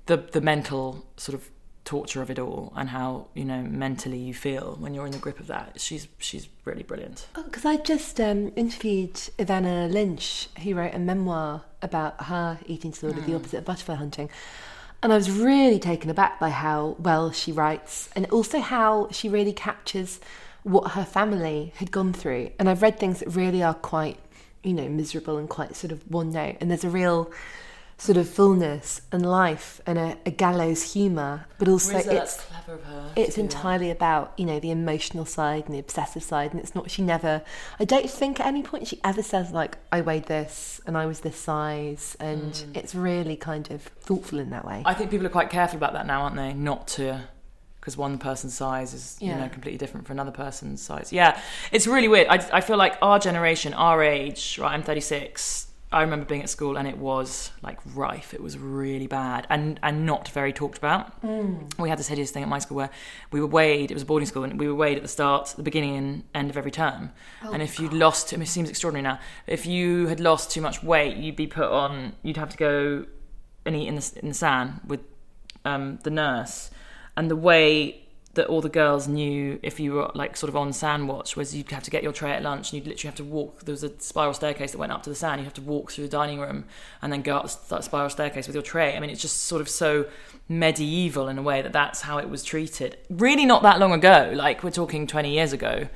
[0.07, 1.51] the the mental sort of
[1.85, 5.19] torture of it all and how you know mentally you feel when you're in the
[5.19, 5.81] grip of that.
[5.81, 7.27] She's she's really brilliant.
[7.35, 13.21] Because I just um, interviewed Evanna Lynch, who wrote a memoir about her eating disorder,
[13.21, 14.31] the opposite of butterfly hunting.
[15.03, 19.29] And I was really taken aback by how well she writes and also how she
[19.29, 20.19] really captures
[20.63, 22.53] what her family had gone through.
[22.59, 24.19] And I've read things that really are quite,
[24.63, 26.57] you know, miserable and quite sort of one note.
[26.59, 27.31] And there's a real
[27.97, 32.75] sort of fullness and life and a, a gallows humour, but also Rizza, it's clever
[32.75, 33.13] of her.
[33.17, 33.55] it's do that.
[33.55, 37.03] entirely about you know the emotional side and the obsessive side and it's not she
[37.03, 37.43] never
[37.79, 41.07] i don't think at any point she ever says like i weighed this and i
[41.07, 44.87] was this size and it's really kind of thoughtful in that way Mm.
[44.87, 46.53] I think people are quite careful about that now, aren't they?
[46.53, 47.21] Not to,
[47.81, 51.13] because one person's size is you know completely different for another person's size.
[51.13, 52.27] Yeah, it's really weird.
[52.29, 54.73] I, I feel like our generation, our age, right?
[54.73, 55.69] I'm 36.
[55.95, 58.35] I remember being at school and it was like rife.
[58.35, 61.23] It was really bad and and not very talked about.
[61.79, 62.91] We had this hideous thing at my school where
[63.31, 63.91] we were weighed.
[63.91, 66.25] It was a boarding school and we were weighed at the start, the beginning and
[66.35, 67.13] end of every term.
[67.43, 69.21] and if you'd lost, I mean, it seems extraordinary now.
[69.47, 72.15] If you had lost too much weight, you'd be put on.
[72.23, 73.07] You'd have to go
[73.65, 75.01] and eat in the in the sand with
[75.65, 76.71] um, the nurse,
[77.17, 78.04] and the way
[78.35, 81.55] that all the girls knew if you were like sort of on sand watch was
[81.55, 83.65] you'd have to get your tray at lunch and you'd literally have to walk.
[83.65, 85.41] There was a spiral staircase that went up to the sand.
[85.41, 86.65] You have to walk through the dining room
[87.03, 88.97] and then go up that spiral staircase with your tray.
[88.97, 90.07] I mean, it's just sort of so
[90.49, 92.97] medieval in a way that that's how it was treated.
[93.09, 94.33] Really, not that long ago.
[94.35, 95.89] Like we're talking twenty years ago.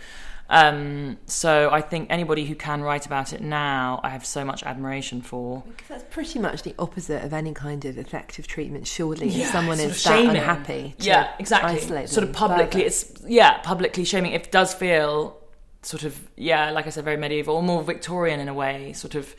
[0.50, 4.62] Um, so I think anybody who can write about it now, I have so much
[4.62, 5.62] admiration for.
[5.66, 9.50] because that's pretty much the opposite of any kind of effective treatment surely Yeah, if
[9.50, 10.30] someone is that shaming.
[10.36, 11.72] unhappy to yeah, exactly.
[11.72, 12.86] isolate sort of publicly, further.
[12.86, 14.32] it's yeah, publicly shaming.
[14.32, 15.36] It does feel
[15.82, 18.94] sort of yeah, like I said, very medieval, or more Victorian in a way.
[18.94, 19.34] Sort of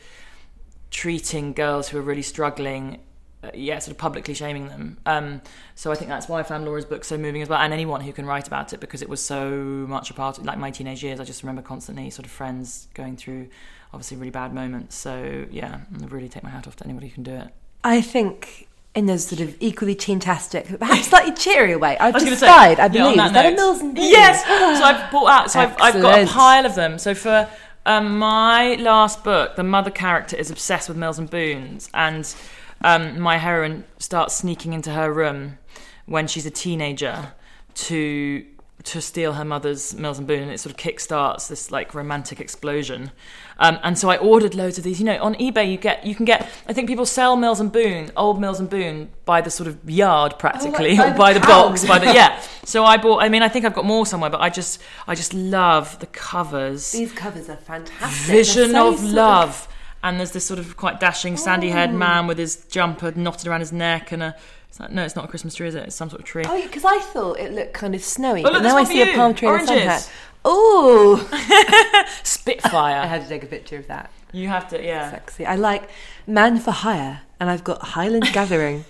[0.90, 3.00] treating girls who are really struggling
[3.42, 4.98] uh, yeah, sort of publicly shaming them.
[5.06, 5.40] Um,
[5.74, 8.00] so I think that's why I found Laura's book so moving as well, and anyone
[8.02, 10.70] who can write about it because it was so much a part of like my
[10.70, 11.20] teenage years.
[11.20, 13.48] I just remember constantly sort of friends going through
[13.92, 14.96] obviously really bad moments.
[14.96, 17.48] So yeah, I really take my hat off to anybody who can do it.
[17.82, 21.96] I think in those sort of equally teen-tastic, but perhaps slightly cheerier way.
[21.98, 23.16] I've I just spied, I yeah, believe.
[23.16, 24.04] that Is that a Mills and Boon?
[24.04, 24.44] Yes.
[24.44, 25.50] so I've bought out.
[25.50, 26.98] So I've, I've got a pile of them.
[26.98, 27.48] So for
[27.86, 32.34] um, my last book, the mother character is obsessed with Mills and Boons, and
[32.82, 35.58] um, my heroine starts sneaking into her room
[36.06, 37.32] when she's a teenager
[37.74, 38.44] to
[38.82, 42.40] to steal her mother's Mills and Boon, and it sort of kickstarts this like romantic
[42.40, 43.10] explosion.
[43.58, 44.98] Um, and so I ordered loads of these.
[44.98, 46.48] You know, on eBay you get you can get.
[46.66, 49.88] I think people sell Mills and Boon, old Mills and Boon, by the sort of
[49.88, 51.72] yard practically, by or by the pound.
[51.72, 52.42] box, by the yeah.
[52.64, 53.22] So I bought.
[53.22, 56.06] I mean, I think I've got more somewhere, but I just I just love the
[56.06, 56.92] covers.
[56.92, 58.26] These covers are fantastic.
[58.32, 59.68] Vision so of love.
[60.02, 61.94] And there's this sort of quite dashing, sandy-haired oh.
[61.94, 64.36] man with his jumper knotted around his neck, and a.
[64.68, 65.84] It's like, no, it's not a Christmas tree, is it?
[65.88, 66.44] It's some sort of tree.
[66.46, 68.98] Oh, because I thought it looked kind of snowy, Oh, but look, now I see
[69.00, 69.16] for a you.
[69.16, 70.06] palm tree and a sun Oranges.
[70.06, 70.12] hat.
[70.46, 72.04] Ooh, Spitfire.
[72.04, 73.06] I Spitfire.
[73.08, 74.10] had to take a picture of that.
[74.32, 75.10] you have to, yeah.
[75.10, 75.44] Sexy.
[75.44, 75.90] I like
[76.26, 78.84] Man for Hire, and I've got Highland Gathering.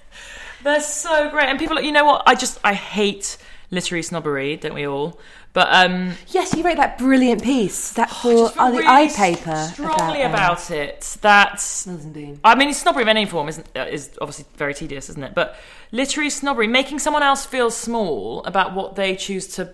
[0.62, 2.22] They're so great, and people, you know what?
[2.26, 3.38] I just I hate
[3.74, 5.20] literary snobbery, don't we all?
[5.52, 9.08] But um, yes, you wrote that brilliant piece that I for oh, the really eye
[9.08, 11.16] paper strongly about it.
[11.20, 12.40] That's Mills and Boon.
[12.42, 15.34] I mean, snobbery of any form isn't, uh, is obviously very tedious, isn't it?
[15.34, 15.56] But
[15.92, 19.72] literary snobbery, making someone else feel small about what they choose to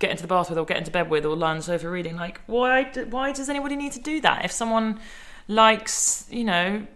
[0.00, 1.88] get into the bath with, or get into bed with, or lie on the sofa
[1.88, 2.16] reading.
[2.16, 2.90] Like, why?
[3.10, 4.44] Why does anybody need to do that?
[4.44, 4.98] If someone
[5.46, 6.86] likes, you know,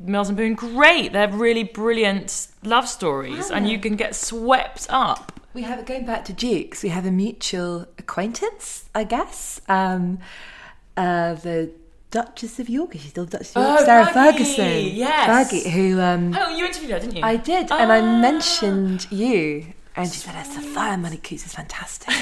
[0.00, 1.12] Mills and Boon, great.
[1.12, 5.40] They're really brilliant love stories, and you can get swept up.
[5.54, 6.82] We have going back to Dukes.
[6.82, 9.60] We have a mutual acquaintance, I guess.
[9.68, 10.18] Um,
[10.96, 11.70] uh, the
[12.10, 12.92] Duchess of York.
[12.94, 13.78] She's still Duchess of York?
[13.80, 14.96] Oh, Sarah Fergie, Ferguson.
[14.96, 15.50] yes.
[15.52, 17.22] Fergie, who um, Oh, you interviewed her, didn't you?
[17.22, 18.18] I did, and I Ah.
[18.20, 22.14] mentioned you, and she said, "Oh, "Sophia Money-Coutts is fantastic," in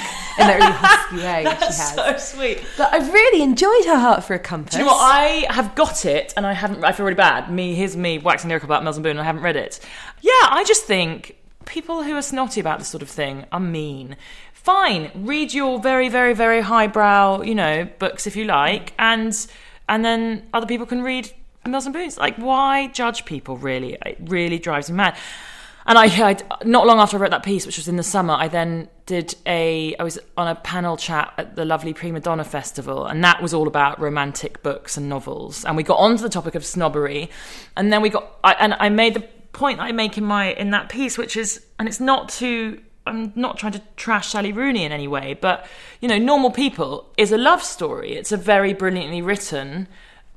[0.47, 1.93] that really husky way she has.
[1.95, 2.61] so sweet.
[2.77, 4.73] But I really enjoyed her Heart for a Compass.
[4.73, 5.01] Do you know what?
[5.01, 6.83] I have got it, and I haven't.
[6.83, 7.49] I feel really bad.
[7.49, 9.11] Me, here's me waxing lyrical about Mills and Boon.
[9.11, 9.79] And I haven't read it.
[10.21, 14.15] Yeah, I just think people who are snotty about this sort of thing are mean.
[14.53, 19.35] Fine, read your very, very, very highbrow, you know, books if you like, and
[19.89, 21.31] and then other people can read
[21.65, 22.17] Mills and Boon's.
[22.17, 23.57] Like, why judge people?
[23.57, 25.17] Really, it really drives me mad.
[25.85, 28.35] And I, I, not long after I wrote that piece, which was in the summer,
[28.35, 32.43] I then did a, I was on a panel chat at the lovely Prima Donna
[32.43, 35.65] Festival, and that was all about romantic books and novels.
[35.65, 37.29] And we got onto the topic of snobbery,
[37.75, 40.71] and then we got, I, and I made the point I make in my in
[40.71, 44.83] that piece, which is, and it's not to, I'm not trying to trash Sally Rooney
[44.83, 45.67] in any way, but
[45.99, 48.13] you know, Normal People is a love story.
[48.13, 49.87] It's a very brilliantly written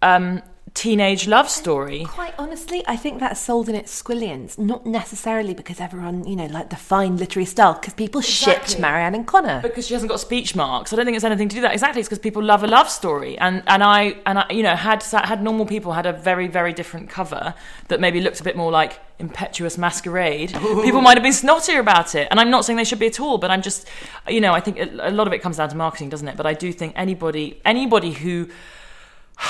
[0.03, 0.43] um,
[0.75, 2.05] teenage love story.
[2.05, 6.47] Quite honestly, I think that's sold in its squillions, not necessarily because everyone, you know,
[6.47, 8.53] like the fine literary style, because people Exactly.
[8.69, 9.61] shipped Marianne and Connor.
[9.63, 10.93] because she hasn't got speech marks.
[10.93, 11.73] I don't think it's anything to do with that.
[11.75, 14.75] Exactly, it's because people love a love story, and and I and I, you know,
[14.75, 17.55] had had normal people had a very very different cover
[17.89, 20.53] that maybe looked a bit more like impetuous masquerade.
[20.53, 23.21] People might have been snottier about it, and I'm not saying they should be at
[23.21, 23.87] all, but I'm just,
[24.29, 26.37] you know, I think a a lot of it comes down to marketing, doesn't it?
[26.37, 28.49] But I do think anybody anybody who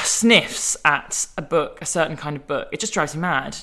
[0.04, 3.56] sniffs at a book, a certain kind of book, it just drives me mad.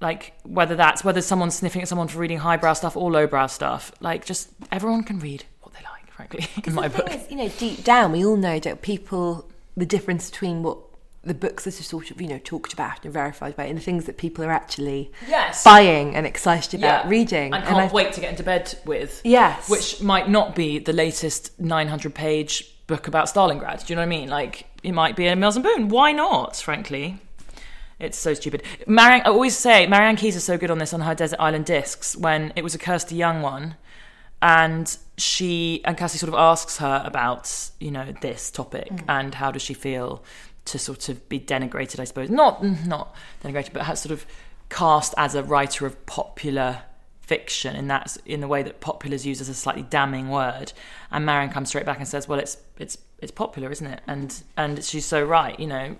[0.00, 3.92] Like whether that's whether someone's sniffing at someone for reading highbrow stuff or lowbrow stuff.
[4.00, 7.08] Like just everyone can read what they like, frankly, in my the book.
[7.08, 10.78] thing is, you know, deep down, we all know that people, the difference between what
[11.22, 13.82] the books that are sort of, you know, talked about and verified by, and the
[13.82, 15.64] things that people are actually Yes.
[15.64, 17.46] buying and excited about reading.
[17.54, 19.22] And And can't I- wait to get into bed with.
[19.24, 19.70] Yes.
[19.70, 23.86] Which might not be the latest 900 page book about Stalingrad.
[23.86, 24.28] Do you know what I mean?
[24.28, 25.88] Like, it might be a Mills and Boon.
[25.88, 27.18] Why not, frankly?
[27.98, 28.62] It's so stupid.
[28.86, 31.64] Marianne, I always say, Marianne Keyes is so good on this on her Desert Island
[31.64, 33.76] Discs when it was a Kirsty Young one.
[34.42, 39.04] And she, and Cassie sort of asks her about, you know, this topic mm.
[39.08, 40.22] and how does she feel
[40.66, 42.28] to sort of be denigrated, I suppose.
[42.28, 44.26] Not, not denigrated, but has sort of
[44.68, 46.82] cast as a writer of popular
[47.20, 50.74] fiction in that's in the way that popular is used as a slightly damning word
[51.10, 54.42] and Marianne comes straight back and says well it's it's it's popular isn't it and
[54.56, 55.96] and she's so right you know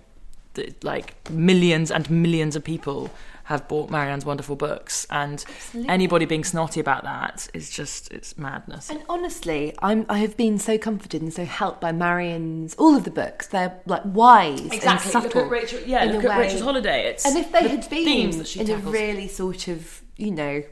[0.54, 3.10] that, like millions and millions of people
[3.44, 5.44] have bought Marianne's wonderful books and
[5.86, 10.58] anybody being snotty about that is just it's madness And honestly, I'm I have been
[10.58, 13.48] so comforted and so helped by Marianne's all of the books.
[13.48, 15.42] They're like wise and exactly subtle.
[15.42, 16.38] look at Rachel yeah look at way.
[16.38, 20.30] Rachel's holiday it's And if they the had been in a really sort of, you
[20.30, 20.62] know,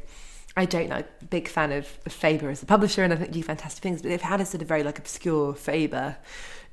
[0.56, 3.82] I don't know, big fan of, Faber as a publisher, and I think do fantastic
[3.82, 4.02] things.
[4.02, 6.16] But they've had a sort of very like obscure Faber,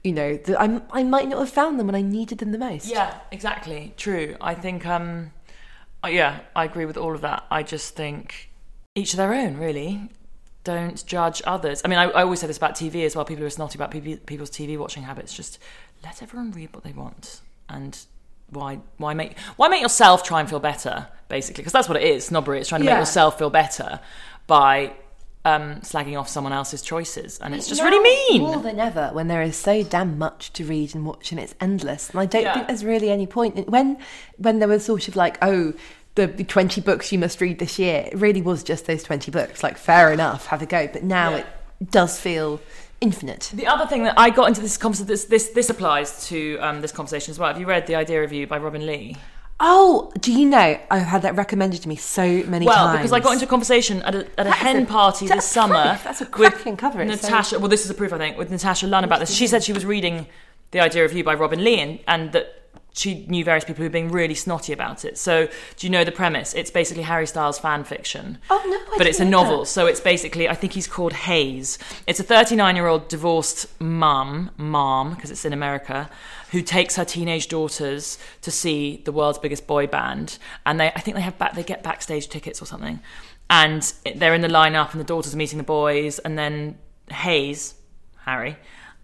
[0.04, 2.58] you know, that I I might not have found them when I needed them the
[2.58, 2.88] most.
[2.88, 3.94] Yeah, exactly.
[3.98, 4.36] True.
[4.42, 5.32] I think um
[6.08, 7.46] yeah, I agree with all of that.
[7.52, 8.50] I just think
[8.96, 10.10] each of their own, really.
[10.64, 11.82] Don't judge others.
[11.84, 13.26] I mean, I, I always say this about TV as well.
[13.26, 15.34] People are snotty about people, people's TV watching habits.
[15.34, 15.58] Just
[16.04, 17.98] let everyone read what they want, and
[18.50, 21.62] why why make why make yourself try and feel better, basically?
[21.62, 22.26] Because that's what it is.
[22.26, 22.60] Snobbery.
[22.60, 22.96] It's trying to Yeah.
[22.96, 24.00] make yourself feel better
[24.48, 24.92] by
[25.46, 28.42] um, slagging off someone else's choices, and it's just Now, really mean.
[28.42, 31.56] More than ever, when there is so damn much to read and watch, and it's
[31.62, 32.10] endless.
[32.10, 32.54] And I don't Yeah.
[32.54, 33.98] think there's really any point in, when
[34.38, 35.74] when there was sort of like, oh,
[36.16, 38.10] the, the twenty books you must read this year.
[38.12, 39.64] It really was just those twenty books.
[39.64, 40.88] Like, fair enough, have a go.
[40.92, 41.38] But now Yeah.
[41.38, 41.46] it
[41.90, 42.60] does feel
[43.00, 43.50] infinite.
[43.54, 46.82] The other thing that I got into this conversation, this this, this applies to um,
[46.82, 47.48] this conversation as well.
[47.48, 49.16] Have you read the Idea of You by Robinne Lee?
[49.62, 50.80] Oh, do you know?
[50.90, 52.88] I've had that recommended to me so many Well, times.
[52.88, 55.46] Well, because I got into a conversation at a, at a hen a- party this
[55.46, 55.82] summer.
[55.90, 56.04] proof.
[56.06, 57.02] That's a with cracking cover.
[57.02, 57.60] It's so- Natasha.
[57.60, 59.32] Well, this is a proof, I think, with Natasha Lunn about this.
[59.34, 60.28] She said she was reading
[60.72, 62.59] The Idea of You by Robinne Lee, and, and that
[63.00, 65.18] she knew various people who were being really snotty about it.
[65.18, 66.54] So, do you know the premise?
[66.54, 68.40] It's basically Harry Styles fan fiction.
[68.50, 71.80] Oh, no, I But it's a novel, so it's basically I think he's called Hayes.
[72.08, 76.10] It's a 39-year-old divorced mum, mom, because it's in America,
[76.52, 81.00] who takes her teenage daughters to see the world's biggest boy band, and they I
[81.00, 83.00] think they have back they get backstage tickets or something,
[83.50, 86.78] and they're in the lineup, and the daughters are meeting the boys, and then
[87.12, 87.76] Hayes,
[88.26, 88.58] Harry.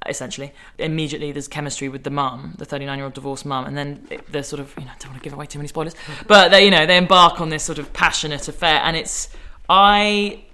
[0.08, 4.08] Essentially, immediately there's chemistry with the mum, the 39 year old divorced mum, and then
[4.29, 5.95] they're sort of, you know, I don't want to give away too many spoilers,
[6.27, 9.29] but they, you know, they embark on this sort of passionate affair, and it's,
[9.67, 10.45] I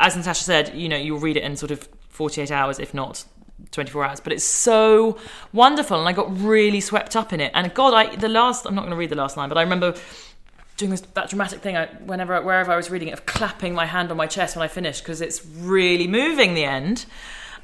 [0.00, 3.24] as Natasha said, you know, you'll read it in sort of 48 hours, if not
[3.70, 4.20] 24 hours.
[4.20, 5.18] But it's so
[5.52, 7.52] wonderful, and I got really swept up in it.
[7.54, 9.62] And God, I the last I'm not going to read the last line, but I
[9.62, 9.94] remember
[10.76, 11.76] doing this, that dramatic thing.
[11.76, 14.62] I, whenever wherever I was reading it, of clapping my hand on my chest when
[14.62, 16.54] I finished because it's really moving.
[16.54, 17.04] The end.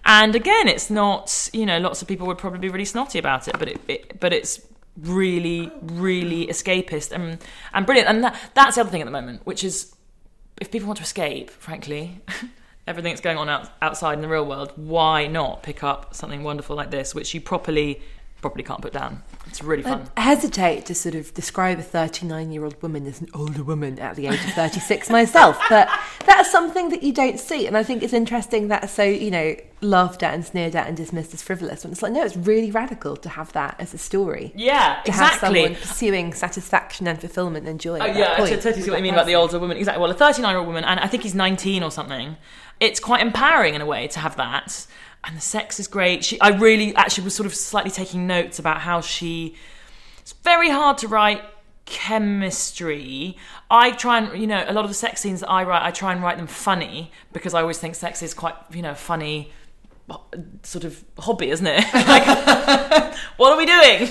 [0.07, 3.49] And again, it's not, you know, lots of people would probably be really snotty about
[3.49, 4.64] it, but it, it but it's
[4.97, 7.38] really, really escapist and
[7.75, 8.09] and brilliant.
[8.09, 9.97] And that, that's the other thing at the moment, which is
[10.61, 12.21] if people want to escape, frankly,
[12.87, 16.45] everything that's going on out, outside in the real world, why not pick up something
[16.45, 18.01] wonderful like this, which you properly,
[18.40, 19.22] properly can't put down?
[19.46, 20.09] It's really fun.
[20.16, 23.99] I hesitate to sort of describe a 39 year old woman as an older woman
[23.99, 25.88] at the age of 36 myself, but
[26.27, 27.66] that's something that you don't see.
[27.66, 30.96] And I think it's interesting that so, you know, laughed at and sneered at and
[30.96, 31.85] dismissed as frivolous.
[31.85, 34.53] And it's like, no, it's really radical to have that as a story.
[34.55, 35.62] yeah, To have exactly.
[35.62, 37.99] someone pursuing satisfaction and fulfillment and joy.
[38.01, 39.77] Oh, yeah, I totally see what you mean about the older woman.
[39.77, 40.01] Exactly.
[40.01, 42.37] Well, a 39 year old woman, and I think he's 19 or something.
[42.81, 44.87] It's quite empowering in a way to have that.
[45.24, 46.24] And the sex is great.
[46.24, 49.57] She, I really actually was sort of slightly taking notes about how she.
[50.20, 51.42] It's very hard to write
[51.85, 53.37] chemistry.
[53.70, 55.90] I try and, you know, a lot of the sex scenes that I write, I
[55.90, 59.52] try and write them funny because I always think sex is quite, you know, funny
[60.62, 61.85] sort of hobby, isn't it?
[61.95, 64.09] like, what are we doing?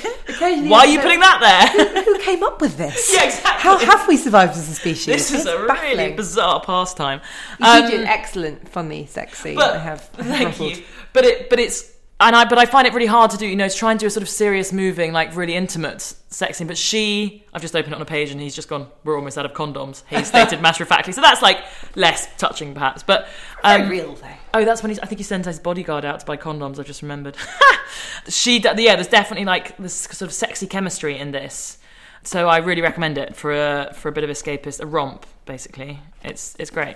[0.70, 1.40] Why are you you know- putting that
[1.76, 2.04] there?
[2.04, 3.12] Who came up with this?
[3.16, 3.62] Yeah, exactly.
[3.64, 5.06] How have we survived as a species?
[5.06, 7.22] This is It's a really bizarre pastime.
[7.60, 9.56] You Um, do do excellent, funny, sexy.
[9.56, 10.10] but I have.
[10.18, 10.78] I have thank ruffled.
[10.78, 10.84] you.
[11.14, 13.46] But it, but it's, and I, but I find it really hard to do.
[13.46, 16.58] You know, to try and do a sort of serious, moving, like really intimate sex
[16.58, 16.68] scene.
[16.68, 18.88] But she, I've just opened it on a page, and he's just gone.
[19.04, 20.04] We're almost out of condoms.
[20.10, 21.12] He stated matter of factly.
[21.12, 21.60] So that's like
[21.96, 23.04] less touching, perhaps.
[23.04, 23.28] But
[23.64, 24.28] um, Very real though.
[24.54, 25.00] Oh, that's when he's.
[25.00, 26.80] I think he sent his bodyguard out to buy condoms.
[26.80, 27.36] I've just remembered.
[28.30, 31.80] she, yeah, there's definitely like this sort of sexy chemistry in this.
[32.24, 36.00] So I really recommend it for a for a bit of escapist, a romp, basically.
[36.24, 36.96] It's it's great.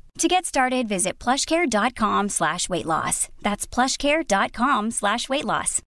[0.21, 3.29] To get started, visit plushcare.com slash weight loss.
[3.41, 5.81] That's plushcare.com slash weight loss.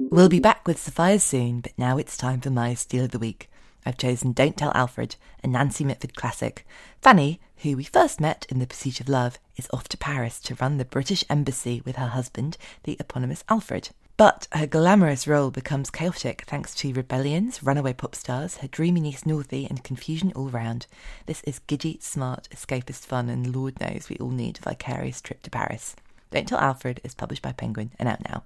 [0.00, 3.20] We'll be back with Sophia soon, but now it's time for my Steal of the
[3.20, 3.48] Week.
[3.84, 5.14] I've chosen Don't Tell Alfred,
[5.44, 6.66] a Nancy Mitford classic.
[7.00, 10.56] Fanny, who we first met in The Pursuit of Love, is off to Paris to
[10.56, 13.90] run the British Embassy with her husband, the eponymous Alfred.
[14.16, 19.24] But her glamorous role becomes chaotic thanks to rebellions, runaway pop stars, her dreamy niece
[19.24, 20.86] Northey, and confusion all round.
[21.26, 25.42] This is giddy, smart, escapist fun, and Lord knows we all need a vicarious trip
[25.42, 25.96] to Paris.
[26.30, 28.44] Don't Tell Alfred is published by Penguin and out now.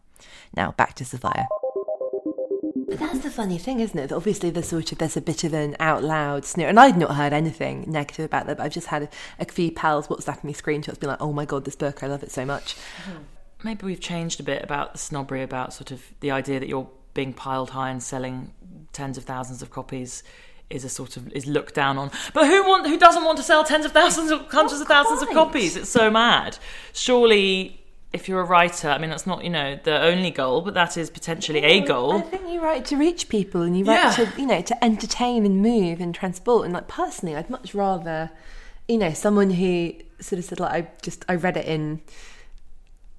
[0.57, 1.47] Now back to Sophia.
[2.89, 4.09] But that's the funny thing, isn't it?
[4.09, 6.99] That obviously there's sort of there's a bit of an out loud sneer, and I'd
[6.99, 8.57] not heard anything negative about that.
[8.57, 9.09] But I've just had a,
[9.39, 12.25] a few pals WhatsApping me screenshots, being like, "Oh my god, this book, I love
[12.25, 13.23] it so much." Mm-hmm.
[13.63, 16.89] Maybe we've changed a bit about the snobbery about sort of the idea that you're
[17.15, 18.53] being piled high and selling
[18.93, 20.23] tens of thousands of copies
[20.71, 22.11] is a sort of is looked down on.
[22.33, 25.23] But who want who doesn't want to sell tens of thousands of hundreds of thousands
[25.23, 25.77] of copies?
[25.77, 26.59] It's so mad.
[26.93, 27.77] Surely
[28.13, 30.97] if you're a writer, I mean that's not, you know, the only goal, but that
[30.97, 32.15] is potentially a goal.
[32.15, 34.25] I think you write to reach people, and you write Yeah.
[34.27, 36.65] to you know to entertain and move and transport.
[36.65, 38.31] And like personally, I'd much rather,
[38.89, 42.01] you know, someone who sort of said like I just I read it in,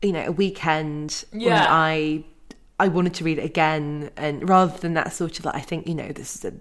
[0.02, 1.50] you know, a weekend Yeah.
[1.50, 2.24] when I.
[2.80, 5.86] I wanted to read it again, and rather than that sort of like, I think
[5.88, 6.52] you know, this is a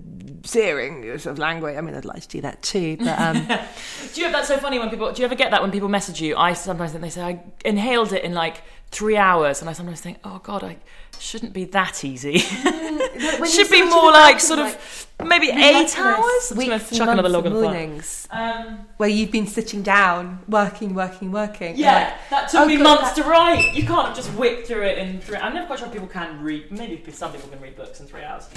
[0.45, 1.79] searing sort of language.
[1.79, 4.59] I mean, I'd like to do that too, but um, Do you have that so
[4.59, 6.37] funny when people do you ever get that when people message you?
[6.37, 10.01] I sometimes think they say I inhaled it in like three hours and I sometimes
[10.01, 10.77] think, Oh god, I
[11.19, 12.41] shouldn't be that easy.
[13.39, 16.53] when Should be more like sort like, of maybe eight hours.
[16.57, 17.75] Weeks chuck another log of on the fire.
[17.75, 21.77] mornings Um, where you've been sitting down, working, working, working.
[21.77, 23.75] yeah, like, that took oh me God, months that- to write.
[23.75, 25.37] You can't just whip through it in three.
[25.37, 26.71] I'm never quite sure people can read.
[26.73, 28.49] Maybe some people can read books in three hours.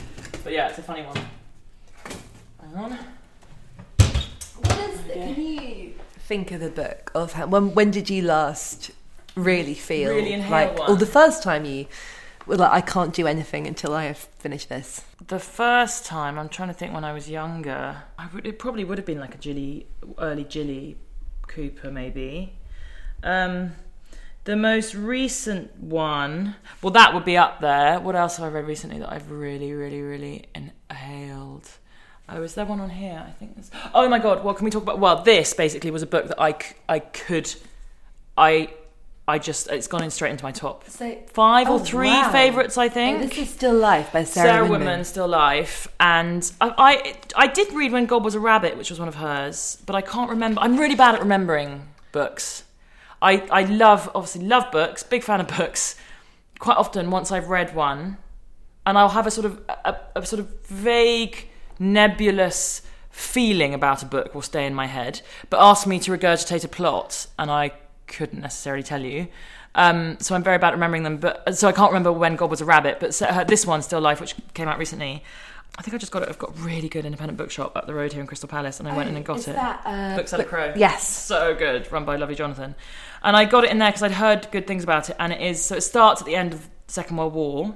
[0.43, 1.17] But yeah, it's a funny one.
[2.61, 2.97] Hang on.
[4.57, 8.21] What is the, can you think of the book of how, when when did you
[8.21, 8.91] last
[9.35, 10.91] really feel Really like one?
[10.91, 11.87] or the first time you
[12.45, 15.03] were like I can't do anything until I have finished this.
[15.27, 18.83] The first time, I'm trying to think when I was younger, I would, it probably
[18.83, 20.97] would have been like a Jilly, early Jilly
[21.47, 22.53] Cooper, maybe.
[23.23, 23.71] Um,
[24.43, 28.01] the most recent one, well, that would be up there.
[28.01, 31.69] What else have I read recently that I've really, really, really inhaled?
[32.27, 33.23] Oh, is there one on here?
[33.25, 33.71] I think there's.
[33.93, 34.43] Oh my god!
[34.43, 34.99] What can we talk about?
[34.99, 36.55] Well, this basically was a book that I,
[36.89, 37.53] I could,
[38.37, 38.73] I,
[39.27, 42.31] I just it's gone in straight into my top So five Oh, or three wow.
[42.31, 42.77] favourites.
[42.77, 47.15] I Oh, think this is Still Life by Sarah, Sarah Still Life, and I, I
[47.43, 50.01] I did read When God Was a Rabbit, which was one of hers, but I
[50.01, 50.59] can't remember.
[50.59, 52.63] I'm really bad at remembering books.
[53.21, 55.95] I I love obviously love books, big fan of books.
[56.59, 58.17] Quite often, once I've read one,
[58.85, 61.47] and I'll have a sort of a, a sort of vague,
[61.79, 66.65] nebulous feeling about a book will stay in my head, but ask me to regurgitate
[66.65, 67.71] a plot, and I
[68.07, 69.27] couldn't necessarily tell you.
[69.75, 71.17] Um, so I'm very bad at remembering them.
[71.17, 72.99] But so I can't remember when God was a rabbit.
[72.99, 75.23] But so, uh, this one, Still Life, which came out recently.
[75.75, 76.29] I think I just got it.
[76.29, 78.87] I've got a really good independent bookshop up the road here in Crystal Palace, and
[78.87, 79.55] I went in and got Is it.
[79.55, 80.71] that, uh, Bookseller Crow.
[80.75, 81.07] Yes.
[81.07, 82.75] So good, run by Lovely Jonathan.
[83.23, 85.15] And I got it in there because I'd heard good things about it.
[85.17, 87.73] And it is so it starts at the end of Second World War,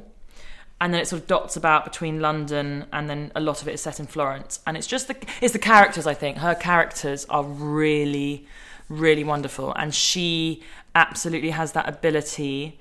[0.80, 3.74] and then it sort of dots about between London, and then a lot of it
[3.74, 4.60] is set in Florence.
[4.68, 6.06] And it's just the it's the characters.
[6.06, 8.46] I think her characters are really,
[8.90, 10.64] really wonderful, and she
[10.96, 12.80] absolutely has that ability,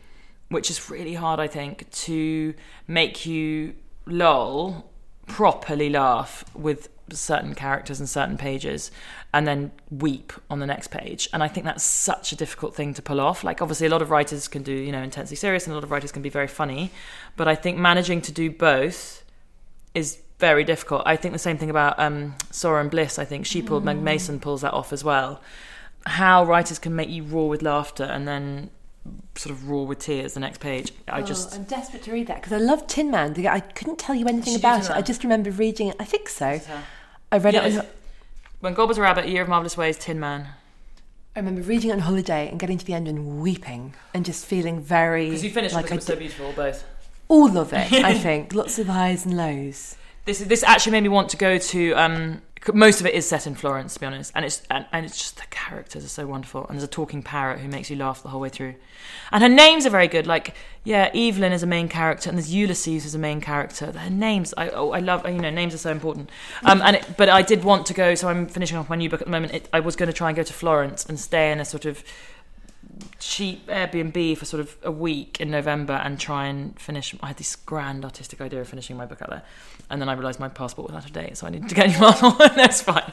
[0.48, 1.40] which is really hard.
[1.40, 2.54] I think to
[2.86, 3.74] make you
[4.06, 4.90] lol
[5.26, 8.90] properly laugh with certain characters and certain pages
[9.32, 11.28] and then weep on the next page.
[11.32, 13.44] And i think that's such a difficult thing to pull off.
[13.44, 15.84] Like obviously a lot of writers can do you know intensely serious and a lot
[15.84, 16.90] of writers can be very funny.
[17.36, 19.24] But i think managing to do both
[19.94, 21.02] is very difficult.
[21.06, 23.18] I think the same thing about um Sorrow and bliss.
[23.18, 25.40] I think she pulled meg mason pulls that off as well
[26.06, 28.70] how writers can make you roar with laughter and then
[29.36, 32.26] sort of roar with tears the next page i Oh, just I'm desperate to read
[32.26, 33.34] that because I love Tin Man.
[33.46, 34.90] I couldn't tell you anything Did you do about it.
[34.90, 35.96] I just remember reading it.
[36.00, 36.60] I think so.
[37.30, 37.78] I read Yeah, it.
[37.78, 37.86] On,
[38.60, 40.48] when god was a rabbit a year of marvelous ways tin man
[41.36, 44.46] I remember reading it on holiday and getting to the end and weeping and just
[44.46, 46.84] feeling very because you finished like because it was so beautiful both
[47.28, 47.92] all of it.
[47.92, 49.96] I think lots of highs and lows.
[50.24, 52.40] this this actually made me want to go to um
[52.74, 55.16] most of it is set in Florence to be honest and it's and, and it's
[55.16, 58.22] just the characters are so wonderful and there's a talking parrot who makes you laugh
[58.22, 58.74] the whole way through.
[59.32, 60.54] And her names are very good like
[60.84, 63.92] yeah Evelyn is a main character and there's Ulysses who's a main character.
[63.92, 66.30] Her names I oh, I love you know names are so important.
[66.64, 69.08] Um and it, but I did want to go so I'm finishing off my new
[69.08, 69.54] book at the moment.
[69.54, 71.84] It, I was going to try and go to Florence and stay in a sort
[71.84, 72.02] of
[73.18, 77.14] cheap Airbnb for sort of a week in November and try and finish.
[77.22, 79.42] I had this grand artistic idea of finishing my book out there,
[79.90, 81.86] and then I realised my passport was out of date, so I needed to get
[81.86, 82.38] a new passport.
[82.56, 83.12] That's fine.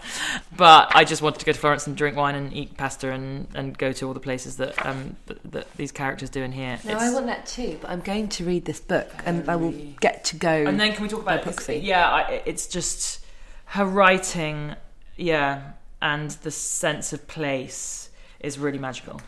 [0.55, 3.47] But I just wanted to go to Florence and drink wine and eat pasta and,
[3.55, 6.79] and go to all the places that um that, that these characters do in here.
[6.85, 9.55] No, It's- I want that too, but I'm going to read this book and I
[9.55, 10.49] will get to go.
[10.49, 11.81] and then can we talk about Brooksy.
[11.83, 13.25] Yeah, I, it's just
[13.65, 14.75] her writing,
[15.17, 15.71] yeah,
[16.01, 18.09] and the sense of place
[18.39, 19.19] is really magical.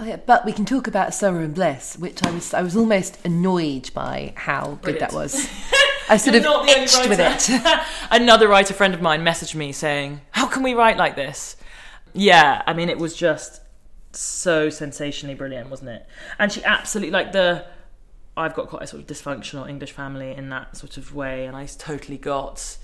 [0.00, 2.76] Oh, yeah, but we can talk about Sorrow and Bliss, which I was I was
[2.76, 5.48] almost annoyed by how good that was.
[6.08, 7.50] I sort of not the only itched with it.
[8.10, 11.56] Another writer friend of mine messaged me saying, "How can we write like this?"
[12.14, 13.60] Yeah, I mean, it was just
[14.12, 16.06] so sensationally brilliant, wasn't it?
[16.38, 17.66] And she absolutely like the.
[18.36, 21.56] I've got quite a sort of dysfunctional English family in that sort of way, and
[21.56, 22.78] I totally got.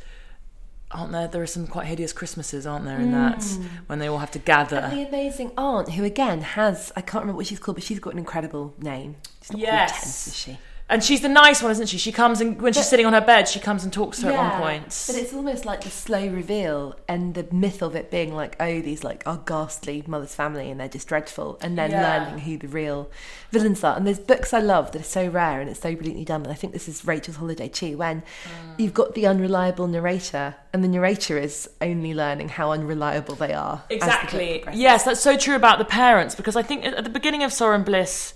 [0.95, 1.27] Aren't there?
[1.27, 3.01] There are some quite hideous Christmases, aren't there?
[3.01, 3.65] In that mm.
[3.89, 4.77] when they all have to gather.
[4.77, 7.99] And the amazing aunt, who again has I can't remember what she's called, but she's
[7.99, 9.17] got an incredible name.
[9.43, 9.91] She's not Yes.
[9.91, 10.59] Tense, is she?
[10.87, 11.97] And she's the nice one, isn't she?
[11.97, 14.33] She comes and when she's sitting on her bed, she comes and talks to her
[14.33, 15.05] at one point.
[15.07, 18.83] But it's almost like the slow reveal and the myth of it being like, oh,
[18.83, 22.03] these like are ghastly mother's family and they're just dreadful, and then Yeah.
[22.03, 23.11] learning who the real
[23.51, 23.97] villains are.
[23.97, 26.43] And there's books I love that are so rare and it's so brilliantly done.
[26.43, 28.75] And I think this is Rachel's Holiday too, when Mm.
[28.79, 33.85] you've got the unreliable narrator, and the narrator is only learning how unreliable they are.
[33.89, 34.63] Exactly.
[34.75, 37.85] Yes, that's so true about the parents because I think at the beginning of and
[37.87, 38.35] Bliss,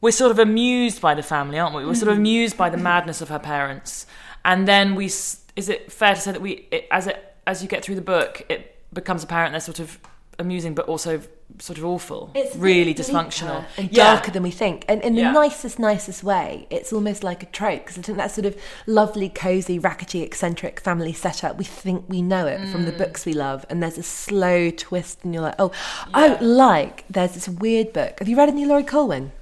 [0.00, 1.84] we're sort of amused by the family, aren't we?
[1.84, 2.20] We're sort of Mm-hmm.
[2.22, 4.06] amused by the madness of her parents,
[4.44, 5.06] and then we.
[5.56, 8.00] Is it fair to say that we, it, as it as you get through the
[8.16, 9.98] book, it becomes apparent they're sort of
[10.38, 11.20] amusing but also
[11.58, 14.04] sort of awful, It's really dysfunctional and Yeah.
[14.14, 15.32] darker than we think, and in the Yeah.
[15.32, 16.66] nicest, nicest way.
[16.70, 20.80] It's almost like a trope because I think that sort of lovely, cozy, rackety, eccentric
[20.80, 21.58] family setup.
[21.58, 22.86] We think we know it from Mm.
[22.86, 25.72] the books we love, and there's a slow twist, and you're like, oh,
[26.14, 27.04] I like.
[27.10, 28.20] There's this weird book.
[28.20, 29.32] Have you read any Laurie Colwin?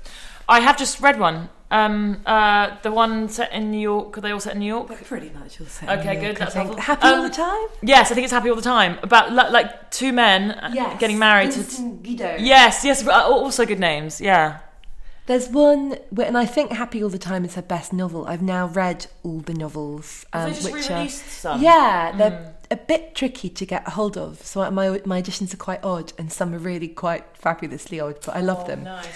[0.49, 1.49] I have just read one.
[1.71, 4.17] Um, uh, the one set in New York.
[4.17, 4.89] Are they all set in New York?
[5.05, 5.59] Pretty much.
[5.59, 6.81] You'll Okay, good, that's helpful.
[6.81, 7.67] Happy all Um, the time.
[7.83, 8.99] Yes, I think it's happy all the time.
[9.03, 11.51] About li- like two men uh, getting married.
[11.53, 12.37] To, Vincent and Guido.
[12.39, 14.19] yes, yes, but also good names.
[14.21, 14.61] Yeah.
[15.27, 18.25] There's one, and I think Happy All the Time is her best novel.
[18.27, 21.63] I've now read all the novels, they um, just which re-released are some?
[21.63, 24.41] yeah, they're a bit tricky to get a hold of.
[24.43, 28.37] So my my editions are quite odd, and some are really quite fabulously odd, but
[28.37, 28.85] I love them.
[28.85, 29.07] Nice.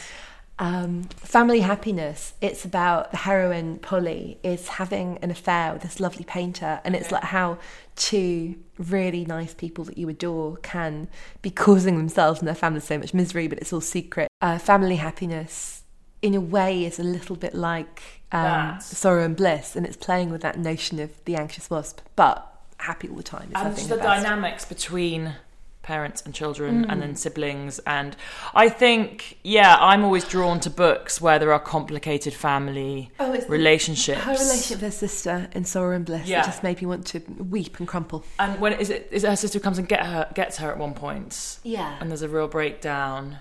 [0.63, 2.35] Um, family happiness.
[2.41, 7.11] It's about the heroine Polly is having an affair with this lovely painter, and it's
[7.11, 7.59] like how
[7.97, 11.09] two really nice people that you adore can
[11.43, 14.29] be causing themselves and their family so much misery, but it's all secret.
[14.41, 15.83] Uh, family happiness,
[16.23, 18.01] in a way, is a little bit like
[18.31, 22.49] um, sorrow and bliss, and it's playing with that notion of the anxious wasp, but
[22.79, 23.49] happy all the time.
[23.49, 25.35] Is I And the the dynamics between
[25.83, 27.19] parents and children and then mm.
[27.19, 28.17] siblings and
[28.55, 33.49] i think yeah i'm always drawn to books where there are complicated family Oh, it's
[33.49, 36.43] relationships Her relationship with her sister in Sorrow and Bliss Yeah.
[36.43, 37.21] it just made me want to
[37.51, 38.25] weep and crumple.
[38.39, 40.71] and when is it is it her sister who comes and get her gets her
[40.71, 41.97] at one point Yeah.
[42.01, 43.39] and there's a real breakdown.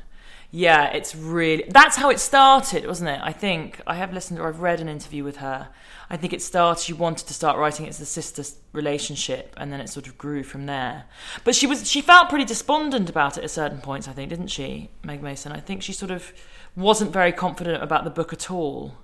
[0.54, 3.22] Yeah, it's really that's how it started, wasn't it?
[3.24, 5.70] I think I have listened or I've read an interview with her.
[6.10, 6.84] I think it started.
[6.84, 8.44] She wanted to start writing it as a sister
[8.74, 11.06] relationship, and then it sort of grew from there.
[11.46, 14.10] But she was she felt pretty despondent about it at certain points.
[14.10, 15.54] I think, didn't she, Meg Mason?
[15.54, 16.34] I think she sort of
[16.76, 18.96] wasn't very confident about the book at all.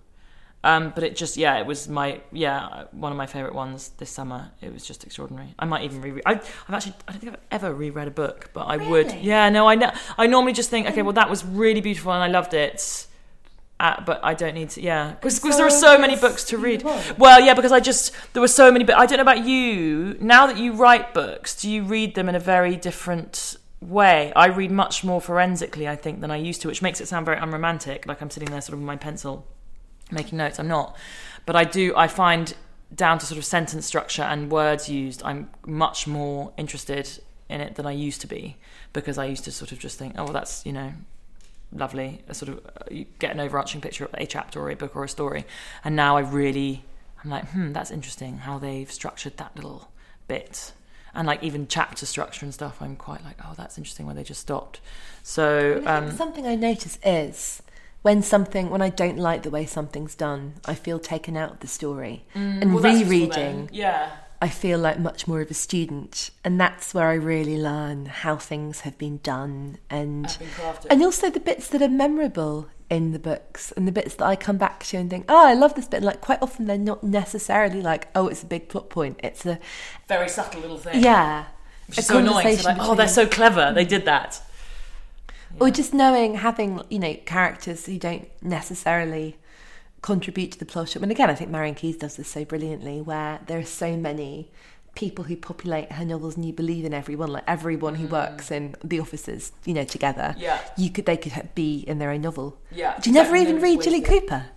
[0.67, 4.09] Um, but it just yeah, it was my yeah one of my favorite ones this
[4.09, 4.51] summer.
[4.61, 5.55] It was just extraordinary.
[5.57, 6.23] I might even reread.
[6.25, 9.13] I, I've actually I don't think I've ever reread a book, but I would.
[9.13, 9.91] Yeah, no, I know.
[10.17, 13.07] I normally just think okay, well that was really beautiful and I loved it.
[13.79, 16.83] Uh, but I don't need to, yeah, because there are so many books to read.
[17.17, 18.83] Well, yeah, because I just there were so many.
[18.83, 20.17] But I don't know about you.
[20.19, 24.33] Now that you write books, do you read them in a very different way?
[24.35, 27.25] I read much more forensically, I think, than I used to, which makes it sound
[27.25, 28.05] very unromantic.
[28.05, 29.45] Like I'm sitting there, sort of with my pencil,
[30.11, 30.59] making notes.
[30.59, 30.95] I'm not,
[31.45, 31.93] but I do.
[31.95, 32.53] I find
[32.93, 37.09] down to sort of sentence structure and words used, I'm much more interested
[37.49, 38.57] in it than I used to be
[38.93, 40.93] because I used to sort of just think, oh, well, that's you know
[41.71, 44.75] lovely, a sort of uh, you get an overarching picture of a chapter or a
[44.75, 45.45] book or a story,
[45.83, 46.83] and now I really,
[47.23, 49.91] I'm like, hmm, that's interesting how they've structured that little
[50.27, 50.73] bit.
[51.13, 54.23] And like even chapter structure and stuff, I'm quite like, oh, that's interesting where they
[54.23, 54.81] just stopped.
[55.23, 57.63] So um, something I notice is
[58.07, 61.59] when something when I don't like the way something's done, I feel taken out of
[61.59, 62.23] the story.
[62.33, 66.93] and Mm, well, rereading, yeah, I feel like much more of a student, and that's
[66.93, 70.47] where I really learn how things have been done and been
[70.89, 74.37] and also the bits that are memorable in the books and the bits that I
[74.37, 75.97] come back to and think, oh, I love this bit.
[75.97, 79.19] And like quite often they're not necessarily like, oh, it's a big plot point.
[79.21, 79.59] It's a
[80.07, 81.03] very subtle little thing.
[81.03, 81.47] yeah,
[81.87, 82.35] which is so annoying.
[82.35, 83.73] conversation like, oh, they're so clever.
[83.75, 84.41] They did that.
[85.59, 89.37] Or just knowing, having, you know, characters who don't necessarily
[90.01, 90.95] contribute to the plot.
[90.95, 93.97] I mean, again, I think Marian Keyes does this so brilliantly, where there are so
[93.97, 94.51] many
[94.95, 98.75] people who populate her novels and you believe in everyone, like everyone who works in
[98.83, 100.33] the offices, you know, together.
[100.37, 100.41] Mm.
[100.41, 100.61] Yeah.
[100.77, 102.57] You could, they could be in their own novel.
[102.71, 104.47] Yeah, Do you never even read Jilly Cooper?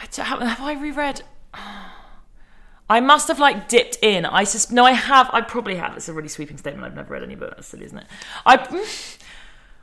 [0.00, 1.22] I don't- have, have I reread?
[2.90, 4.24] I must have like dipped in.
[4.24, 5.28] I sus- no, I have.
[5.32, 5.94] I probably have.
[5.96, 6.86] It's a really sweeping statement.
[6.86, 7.54] I've never read any book.
[7.56, 8.06] That's silly, isn't it?
[8.46, 9.18] I, mm,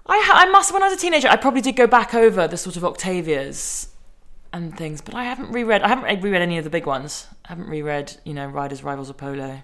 [0.07, 0.71] I, ha- I must.
[0.71, 3.89] When I was a teenager, I probably did go back over the sort of Octavias
[4.53, 5.81] and things, but I haven't reread.
[5.81, 7.27] I haven't reread any of the big ones.
[7.45, 9.61] I haven't reread, you know, Riders, Rivals, Apollo.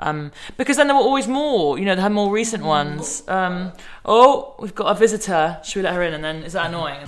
[0.00, 3.24] Um, because then there were always more, you know, her more recent ones.
[3.26, 3.72] Um,
[4.04, 5.58] oh, we've got a visitor.
[5.64, 6.14] Should we let her in?
[6.14, 7.00] And then is that annoying?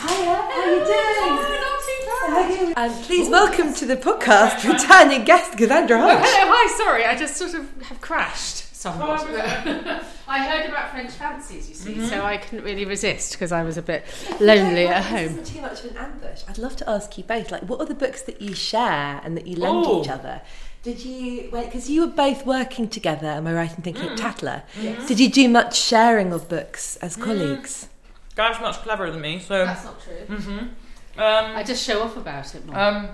[0.00, 2.74] Hiya, how are you doing?
[2.76, 6.18] And please welcome to the podcast returning guest Cassandra Hodge.
[6.20, 9.20] Hello, hi, sorry, I just sort of have crashed somewhat.
[10.28, 13.76] I heard about French fancies, you see, so I couldn't really resist because I was
[13.76, 14.04] a bit
[14.40, 15.42] lonely at home.
[15.42, 16.42] Too much of an ambush.
[16.48, 19.36] I'd love to ask you both, like, what are the books that you share and
[19.36, 20.00] that you lend Ooh.
[20.00, 20.42] each other?
[20.84, 24.12] Did you, because you were both working together, am I right in thinking, Mm.
[24.12, 24.62] at Tatler?
[25.08, 27.24] Did you do much sharing of books as Mm.
[27.24, 27.88] colleagues?
[28.36, 29.64] Guy's much cleverer than me, so.
[29.66, 30.36] That's not true.
[30.38, 32.78] Um, I just show off about it more.
[32.78, 33.08] Um,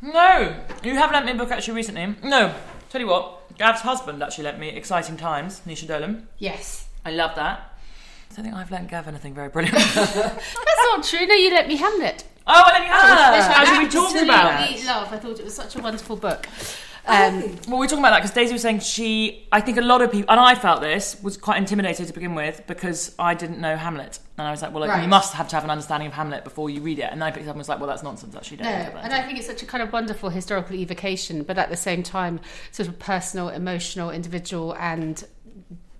[0.00, 2.14] no, you have lent me a book actually recently.
[2.22, 2.54] No,
[2.90, 6.28] tell you what, Gav's husband actually lent me Exciting Times, Naoise Dolan.
[6.38, 6.88] yes.
[7.04, 7.72] I love that.
[8.32, 9.76] I don't think I've lent Gav anything very brilliant.
[9.94, 11.24] That's not true.
[11.26, 12.24] No, you let me Hamnet.
[12.46, 13.62] oh, I let you have Ah.
[13.62, 13.68] it.
[13.68, 14.60] As we talked about.
[14.84, 15.12] Love.
[15.12, 16.48] I thought it was such a wonderful book.
[17.08, 20.02] Um, Well, we're talking about that because Daisy was saying she, I think a lot
[20.02, 23.60] of people, and I felt this, was quite intimidated to begin with because I didn't
[23.60, 24.18] know Hamlet.
[24.38, 25.02] And I was like, well, like, Right.
[25.02, 27.08] you must have to have an understanding of Hamlet before you read it.
[27.10, 28.58] And then I picked it up and was like, well, that's nonsense, actually.
[28.58, 29.18] Don't No, think and it.
[29.18, 32.40] I think it's such a kind of wonderful historical evocation, but at the same time,
[32.72, 35.24] sort of personal, emotional, individual, and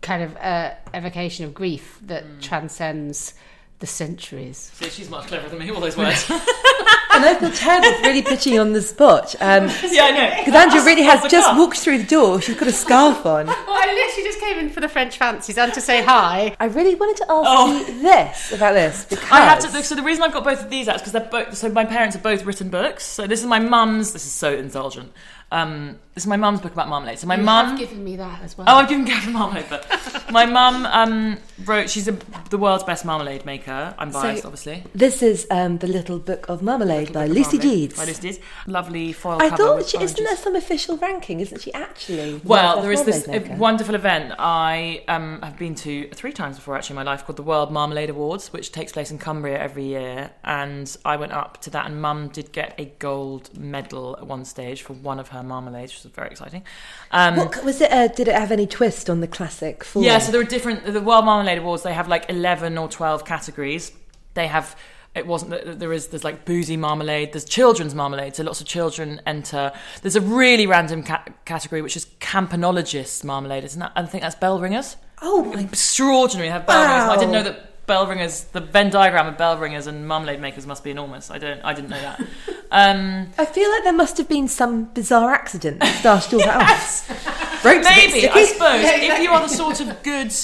[0.03, 2.41] kind of uh, evocation of grief that Hmm.
[2.41, 3.35] transcends
[3.79, 4.71] the centuries.
[4.75, 6.29] See, she's much cleverer than me, all those words.
[7.17, 9.35] And I feel terrible for really putting you on the spot.
[9.41, 10.45] Um, yeah, I know.
[10.45, 11.59] Cassandra really has just cuff.
[11.59, 12.41] walked through the door.
[12.43, 13.47] She's got a scarf on.
[13.67, 16.57] Well, I literally just came in for the French fancies and to say hi.
[16.61, 17.79] I really wanted to ask Oh.
[17.79, 19.83] you this about this because I have to.
[19.83, 21.57] So the reason I've got both of these out is because they're both.
[21.57, 23.05] So my parents have both written books.
[23.05, 24.13] So this is my mum's.
[24.13, 25.13] This is so indulgent.
[25.53, 27.19] Um, this is my mum's book about marmalade.
[27.19, 27.67] So my You mum.
[27.67, 28.67] have given me that as well.
[28.71, 29.87] Oh, I've given Gavin marmalade, but
[30.33, 31.37] my mum um,
[31.67, 31.91] wrote.
[31.91, 32.13] She's a,
[32.49, 33.95] the world's best marmalade maker.
[33.99, 34.83] I'm biased, So- obviously.
[34.95, 37.97] This is um, the Little Book of Marmalade by Lucy Marmalade Deeds.
[37.99, 38.39] By Lucy Deeds.
[38.67, 41.41] Lovely foil I cover thought with she, isn't there some official ranking?
[41.41, 42.41] Isn't she actually?
[42.45, 43.61] Well, there is this marmalade maker?
[43.61, 47.37] wonderful event I um, have been to three times before actually in my life called
[47.37, 50.31] the World Marmalade Awards, which takes place in Cumbria every year.
[50.45, 54.47] And I went up to that, and Mum did get a gold medal at one
[54.47, 56.63] stage for one of her marmalades, which was very exciting.
[57.11, 57.91] Um, What was it?
[57.93, 59.85] Uh, did it have any twist on the classic?
[59.85, 60.05] Form?
[60.05, 60.85] yeah, so there are different.
[60.85, 63.93] The World Marmalade Awards they have like eleven or twelve categories.
[64.35, 64.77] They have.
[65.15, 65.79] It wasn't.
[65.81, 66.09] There is.
[66.09, 67.33] There's like boozy marmalade.
[67.33, 68.37] There's children's marmalade.
[68.37, 69.73] So lots of children enter.
[70.03, 73.65] There's a really random ca- category which is campanologist marmalade.
[73.65, 73.93] Isn't that?
[73.97, 74.97] I think that's bell ringers.
[75.23, 76.51] Oh Extraordinary.
[76.51, 77.09] Have bell ringers.
[77.09, 78.45] I didn't know that bell ringers.
[78.45, 81.31] The Venn diagram of bell ringers and marmalade makers must be enormous.
[81.31, 81.65] I don't.
[81.65, 82.21] I didn't know that.
[82.71, 86.63] Um, I feel like there must have been some bizarre accident that started all that
[86.71, 87.65] off.
[87.65, 88.47] Ropes Maybe, I sticky.
[88.47, 90.35] suppose, if you are the sort of good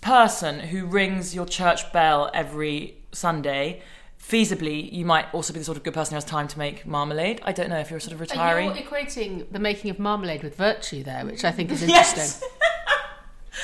[0.00, 3.82] person who rings your church bell every Sunday,
[4.20, 6.86] feasibly, you might also be the sort of good person who has time to make
[6.86, 7.40] marmalade.
[7.44, 8.70] I don't know if you're a sort of retiring.
[8.70, 8.80] retiree.
[8.80, 12.18] you're equating the making of marmalade with virtue there, which I think is interesting.
[12.22, 12.42] Yes.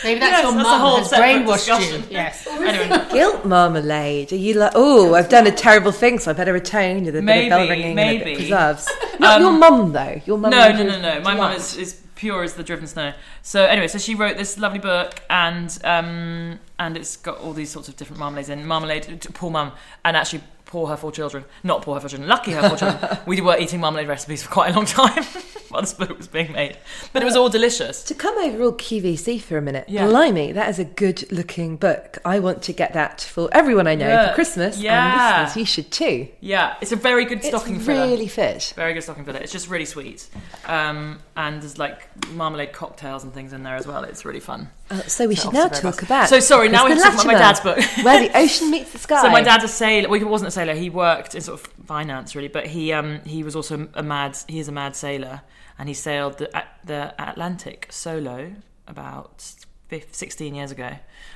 [0.05, 2.01] Maybe that's Yes, your that's a mum has brainwashed discussion.
[2.03, 2.07] you.
[2.11, 2.47] Yes.
[2.47, 4.32] anyway, Guilt marmalade.
[4.32, 7.22] Are you like, oh, I've done a terrible thing, so I better atone with a
[7.22, 8.36] Maybe, bit of bell ringing and a bit maybe.
[8.36, 8.88] preserves.
[9.20, 10.20] Not your mum though.
[10.24, 10.51] Your mum.
[10.51, 11.20] no, no, no, no.
[11.20, 13.12] My mum is, is pure as the driven snow.
[13.43, 17.70] So anyway, so she wrote this lovely book, and um, and it's got all these
[17.70, 19.20] sorts of different marmalades in marmalade.
[19.34, 19.72] Poor mum,
[20.05, 21.44] and actually poor her four children.
[21.64, 22.28] Not poor her four children.
[22.28, 23.18] Lucky her four children.
[23.26, 25.24] We were eating marmalade recipes for quite a long time
[25.68, 26.78] while this book was being made,
[27.12, 28.02] but it was all delicious.
[28.04, 30.06] To come over all QVC for a minute, Yeah.
[30.06, 32.18] blimey, that is a good looking book.
[32.24, 34.28] I want to get that for everyone I know Yeah.
[34.28, 34.78] for Christmas.
[34.78, 35.00] Yeah.
[35.34, 36.28] And listeners, you should too.
[36.40, 38.06] Yeah, it's a very good stocking it's filler.
[38.06, 38.72] really fit.
[38.76, 39.38] Very good stocking filler.
[39.40, 40.28] It's just really sweet,
[40.66, 44.04] um, and there's like marmalade cocktails and things in there as well.
[44.04, 44.70] It's really fun.
[44.91, 46.03] Uh, so we So should now talk fast.
[46.03, 46.28] about.
[46.28, 47.78] So sorry, now we Kristen have to about my dad's book.
[48.05, 49.22] where the ocean meets the sky.
[49.22, 50.09] So my dad's a sailor.
[50.09, 50.74] Well, he wasn't a sailor.
[50.74, 54.36] He worked in sort of finance, really, but he um, he was also a mad.
[54.49, 55.43] He is a mad sailor,
[55.78, 58.53] and he sailed the, at the Atlantic solo
[58.88, 59.55] about
[59.88, 60.91] 15, 16 years ago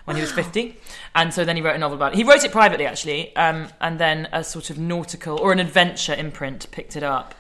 [0.06, 0.76] when he was 50
[1.14, 3.68] and so then he wrote a novel about it he wrote it privately actually um,
[3.80, 7.34] and then a sort of nautical or an adventure imprint picked it up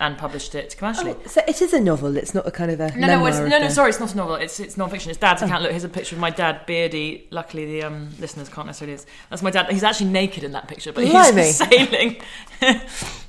[0.00, 1.12] and published it commercially.
[1.18, 2.16] Oh, so it is a novel.
[2.16, 3.68] It's not a kind of a No, no, it's, no, no.
[3.68, 4.34] Sorry, it's not a novel.
[4.36, 5.10] It's it's non-fiction.
[5.10, 5.26] It's Oh.
[5.26, 5.62] dad's account.
[5.62, 7.26] Look, here's a picture of my dad, beardy.
[7.30, 8.98] Luckily, the um, listeners can't necessarily.
[9.30, 9.70] That's my dad.
[9.70, 11.42] He's actually naked in that picture, but Blimey.
[11.46, 12.16] he's sailing.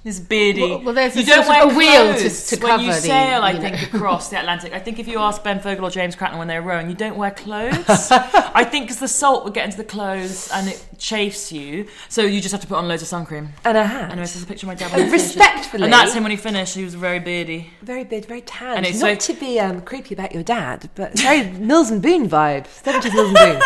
[0.08, 0.62] this beardy.
[0.62, 3.02] Well- well, there's you don't sort of wear a wheel to- to when you cover
[3.02, 3.42] the, sail.
[3.42, 3.70] I you know.
[3.70, 4.74] think across the Atlantic.
[4.74, 7.18] I think if you ask Ben Fogle or James Cracknell when they're rowing, you don't
[7.18, 7.86] wear clothes.
[8.12, 12.22] I think because the salt would get into the clothes and it chafes you, so
[12.24, 13.50] you just have to put on loads of sun cream.
[13.66, 14.04] and a hat.
[14.12, 14.92] Anyway, this is a picture of my dad.
[14.96, 16.76] When respectfully- and that's him when he finished.
[16.76, 17.72] He was very beardy.
[17.82, 18.78] Very big, very tan.
[18.78, 22.02] And it's not so- to be um, creepy about your dad, but very Mills and
[22.02, 22.66] Boon vibe.
[22.68, 23.62] Seventies Mills and Boon.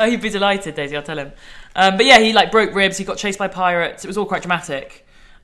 [0.00, 0.96] Oh, he'd be delighted, Daisy.
[0.96, 1.32] I'll tell him.
[1.74, 2.98] Um, but yeah, he like broke ribs.
[2.98, 4.04] He got chased by pirates.
[4.04, 5.01] It was all quite dramatic.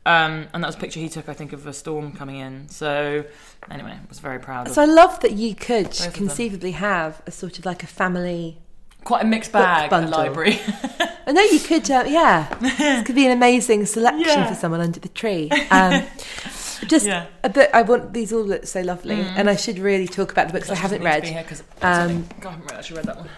[0.09, 2.69] Um, and that was a picture he took, I think, of a storm coming in.
[2.71, 3.25] So
[3.71, 4.67] anyway, I was very proud.
[4.69, 8.59] Of So I love that you could conceivably have a sort of like a family.
[9.05, 10.59] quite a mixed bag a library.
[11.27, 12.49] I know you could, uh, yeah.
[12.59, 14.49] this could be an amazing selection Yeah.
[14.49, 15.51] for someone under the tree.
[15.71, 16.05] Um,
[16.87, 17.27] just Yeah.
[17.45, 17.77] a.
[17.77, 20.71] I want these all look so lovely, and I should really talk about the books
[20.71, 21.23] I haven't read.
[21.25, 23.29] because Um, I haven't actually read that one.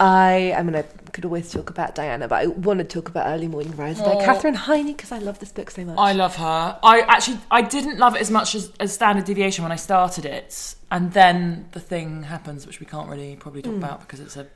[0.00, 3.26] I, am going I could always talk about Diana, but I want to talk about
[3.26, 4.24] Early Morning Rise by Oh.
[4.24, 5.98] Katherine Heiny because I love this book so much.
[5.98, 6.78] I love her.
[6.82, 10.24] I actually I didn't love it as much as, as Standard Deviation when I started
[10.24, 14.36] it, and then the thing happens, which we can't really probably talk about because it's
[14.36, 14.46] a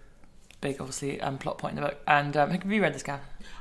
[0.62, 1.98] big, obviously, um, plot point in the book.
[2.08, 3.20] And um, have you read this, Gav?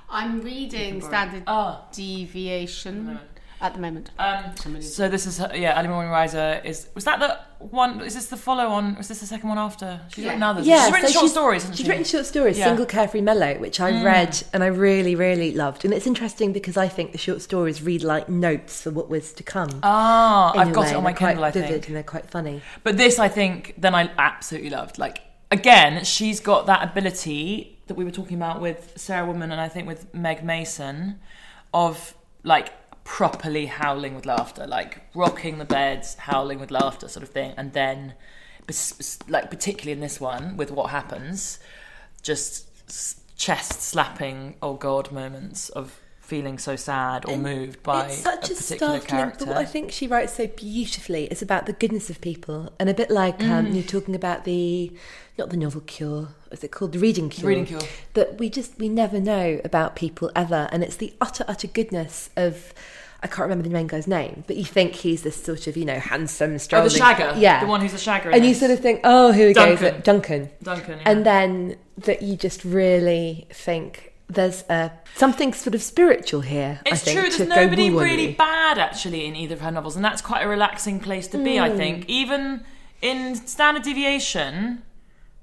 [0.09, 1.83] I'm reading Standard Ah.
[1.91, 3.19] Deviation
[3.61, 4.11] at the moment.
[4.19, 8.01] Um, so this is her, yeah, Early Morning Riser is was that the one?
[8.01, 8.95] Is this the follow on?
[8.95, 10.01] Was this the second one after?
[10.13, 10.67] She's written others.
[10.67, 11.61] Yeah, she's written so short stories.
[11.63, 11.89] Hasn't She's she?
[11.89, 12.65] written short stories, Yeah.
[12.65, 12.67] Mm.
[12.69, 15.85] Single Carefree Mellow, which I read and I really, really loved.
[15.85, 19.31] And it's interesting because I think the short stories read like notes for what was
[19.33, 19.79] to come.
[19.83, 20.91] Ah, I've got way.
[20.91, 21.43] it on my They're quite Kindle.
[21.45, 21.87] I vivid think.
[21.87, 22.61] and they're quite funny.
[22.83, 24.97] But this, I think, then I absolutely loved.
[24.99, 29.61] Like again, she's got that ability that we were talking about with Sarah Winman and
[29.61, 31.19] I think with Meg Mason,
[31.73, 32.71] of like
[33.05, 37.71] properly howling with laughter, like rocking the beds, howling with laughter, sort of thing, and
[37.71, 38.15] then,
[39.29, 41.59] like particularly in this one with what happens,
[42.21, 42.67] just
[43.37, 48.55] chest slapping, oh god, moments of feeling so sad or moved by it's such a,
[48.55, 49.45] particular startling, character.
[49.45, 52.89] but what I think she writes so beautifully is about the goodness of people, and
[52.89, 53.51] a bit like Mm.
[53.51, 54.91] um, you're talking about the,
[55.37, 57.49] not the novel cure, is it called the reading cure?
[57.49, 57.81] Reading Cure.
[58.13, 62.29] That we just we never know about people ever, and it's the utter utter goodness
[62.35, 62.73] of.
[63.23, 65.85] I can't remember the main guy's name, but you think he's this sort of, you
[65.85, 68.79] know, handsome, Oh, the shagger, yeah, the one who's a shagger, and you sort of
[68.81, 70.01] think, oh, here we Duncan.
[70.01, 71.09] Duncan, Duncan, yeah.
[71.09, 76.79] and then that you just really think there's a something sort of spiritual here.
[76.85, 77.29] I It's think, true.
[77.29, 80.41] to There's nobody woo really bad actually in either of her novels, and that's quite
[80.43, 81.59] a relaxing place to be.
[81.59, 81.77] I Hmm.
[81.77, 82.63] think even
[83.01, 84.81] in Standard Deviation,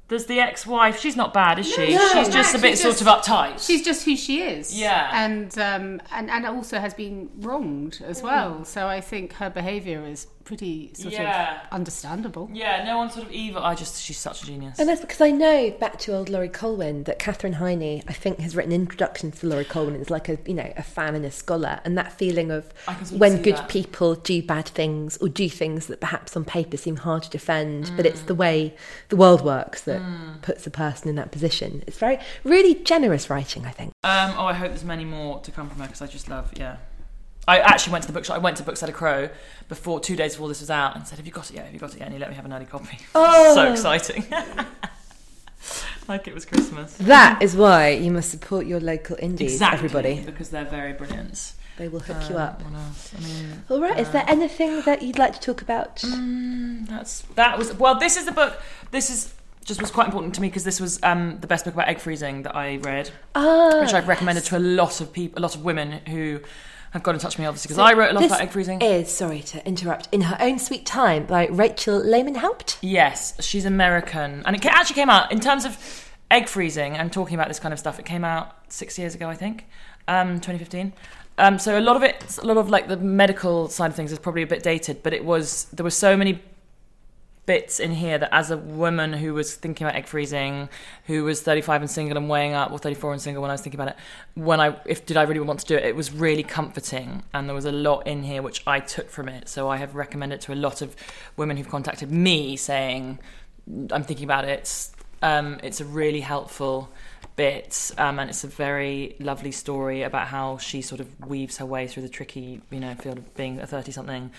[0.08, 0.98] there's the ex-wife.
[1.00, 1.94] She's not bad, is she?
[1.94, 3.64] No, she's just no, a bit she's sort just- of uptight.
[3.64, 4.78] She's just who she is.
[4.78, 5.08] Yeah.
[5.12, 8.64] And um and, and also has been wronged as well.
[8.64, 11.62] So I think her behaviour is pretty sort Yeah.
[11.62, 12.50] of understandable.
[12.52, 13.62] yeah, no one's sort of evil.
[13.62, 14.78] I just she's such a genius.
[14.78, 18.38] And that's because I know back to old Laurie Colwin that Katherine Heiny, I think,
[18.40, 21.30] has written introductions to Laurie Colwin as like a you know a fan and a
[21.30, 23.68] scholar, and that feeling of I can sort of when good that.
[23.70, 27.90] people do bad things or do things that perhaps on paper seem hard to defend,
[27.96, 28.08] but Mm.
[28.10, 28.74] it's the way
[29.08, 30.02] the world works that
[30.42, 31.82] puts a person in that position.
[31.86, 33.92] It's very really generous writing, I think.
[34.04, 36.52] Um, oh, I hope there's many more to come from her because I just love,
[36.58, 36.76] yeah.
[37.48, 38.36] I actually went to the bookshop.
[38.36, 39.28] I went to Bookseller Crow
[39.68, 41.64] before two days before this was out and said, "Have you got it yet?
[41.64, 42.98] Have you got it yet?" And he let me have an early copy.
[43.14, 43.54] Oh.
[43.54, 44.24] so exciting!
[46.08, 46.96] like it was Christmas.
[46.98, 50.20] That is why you must support your local indies, Exactly, everybody.
[50.24, 51.52] because they're very brilliant.
[51.78, 52.62] They will hook you Uh, up.
[52.62, 53.12] What else?
[53.16, 56.02] I mean, All right, is there anything that you'd like to talk about?
[56.88, 57.98] that's that was well.
[57.98, 58.60] This is the book.
[58.90, 59.32] This is
[59.64, 61.98] just was quite important to me because this was um, the best book about egg
[62.00, 65.54] freezing that I read, Ah, which I've recommended to a lot of people, a lot
[65.54, 66.40] of women who
[66.92, 68.80] have got in touch with me, obviously, because I wrote a lot about egg freezing.
[68.80, 70.08] Is sorry to interrupt.
[70.12, 72.78] In her own sweet time by Rachel Lehman Haupt.
[72.82, 77.34] Yes, she's American, and it actually came out in terms of egg freezing and talking
[77.34, 77.98] about this kind of stuff.
[77.98, 79.66] It came out six years ago, I think,
[80.06, 80.92] um, 2015.
[81.38, 84.12] Um, so a lot of it, a lot of like the medical side of things
[84.12, 86.42] is probably a bit dated, but it was there were so many
[87.44, 90.68] bits in here that as a woman who was thinking about egg freezing,
[91.06, 93.60] who was 35 and single and weighing up, or 34 and single when I was
[93.60, 93.96] thinking about it,
[94.34, 97.48] when I if did I really want to do it, it was really comforting, and
[97.48, 99.48] there was a lot in here which I took from it.
[99.48, 100.94] So I have recommended to a lot of
[101.36, 103.18] women who've contacted me saying,
[103.90, 104.88] "I'm thinking about it."
[105.22, 106.90] Um, it's a really helpful
[107.36, 111.66] bit, um, and it's a very lovely story about how she sort of weaves her
[111.66, 114.30] way through the tricky, you know, field of being a 30 something,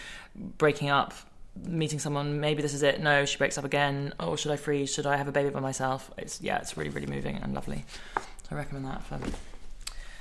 [0.57, 1.13] breaking up,
[1.55, 3.01] meeting someone, maybe this is it.
[3.01, 4.13] No, she breaks up again.
[4.19, 4.93] Oh, should I freeze?
[4.93, 6.11] Should I have a baby by myself?
[6.17, 7.85] It's yeah, it's really really moving and lovely.
[8.15, 9.19] So I recommend that for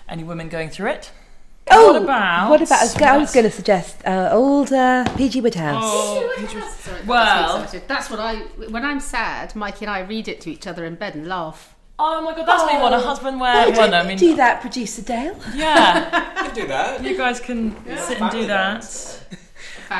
[0.09, 1.11] any women going through it.
[1.71, 2.51] Oh, what about?
[2.51, 2.81] What about?
[2.81, 5.81] I was, I was going to suggest uh, old uh, PG Wodehouse.
[5.87, 6.35] Oh,
[6.81, 8.37] Sorry, Well- that's, that's what I.
[8.69, 11.75] When I'm sad, Mikey and I read it to each other in bed and laugh.
[12.01, 12.79] oh my god, that's me.
[12.81, 13.71] What a husband wear.
[13.71, 15.39] Well, no, I mean, do that, producer Dale.
[15.55, 17.05] yeah, You can do that.
[17.05, 19.25] you guys can sit and do family that.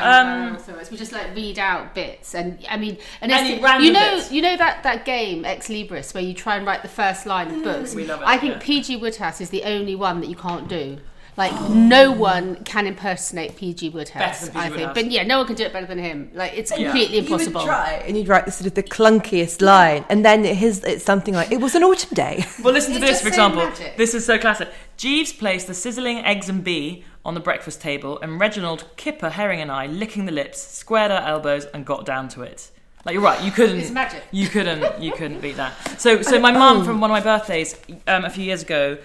[0.01, 0.57] Um,
[0.91, 4.31] we just like read out bits, and I mean, and it's Any you know, bits.
[4.31, 7.53] you know that that game Ex Libris where you try and write the first line
[7.53, 7.93] of books.
[7.93, 8.59] We love it, I think yeah.
[8.61, 10.99] PG Wodehouse is the only one that you can't do.
[11.35, 14.19] Like no one can impersonate PG Wodehouse.
[14.19, 14.93] Better than PG I think, Wodehouse.
[14.93, 16.29] but yeah, no one can do it better than him.
[16.35, 17.61] Like it's completely impossible.
[17.61, 20.83] You would try, and you'd write the sort of the clunkiest line, and then his
[20.83, 22.45] it's something like it was an autumn day.
[22.63, 23.65] Well, listen to It's this, for so example.
[23.65, 23.97] magic.
[23.97, 24.69] This is so classic.
[24.95, 29.61] Jeeves placed the sizzling eggs and bee on the breakfast table, and Reginald, Kipper, Herring,
[29.61, 32.69] and I, licking the lips, squared our elbows and got down to it.
[33.05, 33.79] Like you're right, you couldn't.
[33.79, 34.23] It's magic.
[34.31, 35.01] You couldn't.
[35.01, 35.99] You couldn't beat that.
[35.99, 37.75] So, so my mum from one of my birthdays
[38.07, 38.97] um, a few years ago,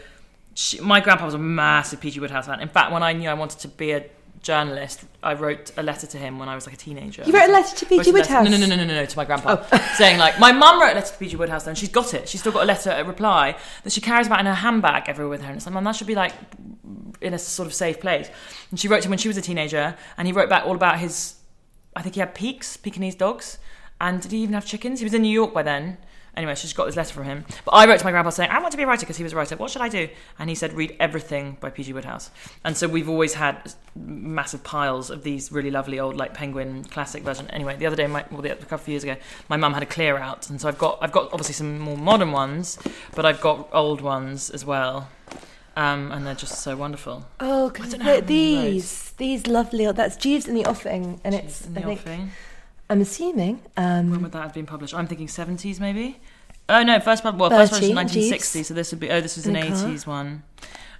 [0.54, 2.20] she, my grandpa was a massive P.G.
[2.20, 2.60] Wodehouse fan.
[2.60, 4.04] In fact, when I knew I wanted to be a
[4.40, 7.24] journalist, I wrote a letter to him when I was like a teenager.
[7.24, 8.44] You wrote a letter to Wrote PG a letter- Wodehouse.
[8.50, 9.62] No, no, no, no, no, no, to my grandpa,
[9.96, 12.28] saying like, my mum wrote a letter to PG Wodehouse, and she's got it.
[12.28, 15.30] She's still got a letter, a reply that she carries about in her handbag everywhere
[15.30, 16.32] with her, and it's like, mum, that should be like
[17.20, 18.30] in a sort of safe place.
[18.70, 20.74] And she wrote to him when she was a teenager, and he wrote back all
[20.74, 21.34] about his.
[21.96, 23.58] I think he had peaks, Pekingese dogs,
[24.00, 25.00] and did he even have chickens?
[25.00, 25.98] He was in New York by then.
[26.38, 27.44] Anyway, she's got this letter from him.
[27.64, 29.24] But I wrote to my grandpa saying, I want to be a writer because he
[29.24, 29.56] was a writer.
[29.56, 30.08] What should I do?
[30.38, 31.92] And he said, read everything by P.G.
[31.92, 32.30] Wodehouse.
[32.64, 37.24] And so we've always had massive piles of these really lovely old, like Penguin classic
[37.24, 37.50] version.
[37.50, 39.16] Anyway, the other day, my, well, the, a couple of years ago,
[39.48, 40.48] my mum had a clear out.
[40.48, 42.78] And so I've got, I've got obviously some more modern ones,
[43.16, 45.08] but I've got old ones as well.
[45.78, 47.24] Um, and they're just so wonderful.
[47.38, 49.90] Oh, 'cause don't know how the- many he these these lovely.
[49.92, 51.66] That's Jeeves in the offing, and it's.
[51.66, 52.30] In I the think offing.
[52.90, 53.60] I'm assuming.
[53.76, 54.94] When Um, would that have been published?
[54.94, 56.18] I'm thinking 70s maybe.
[56.68, 58.68] Oh no, first pub- well, first was Bertie, 1960, Jeeves.
[58.68, 60.42] so this would be oh, this was an In 80s one.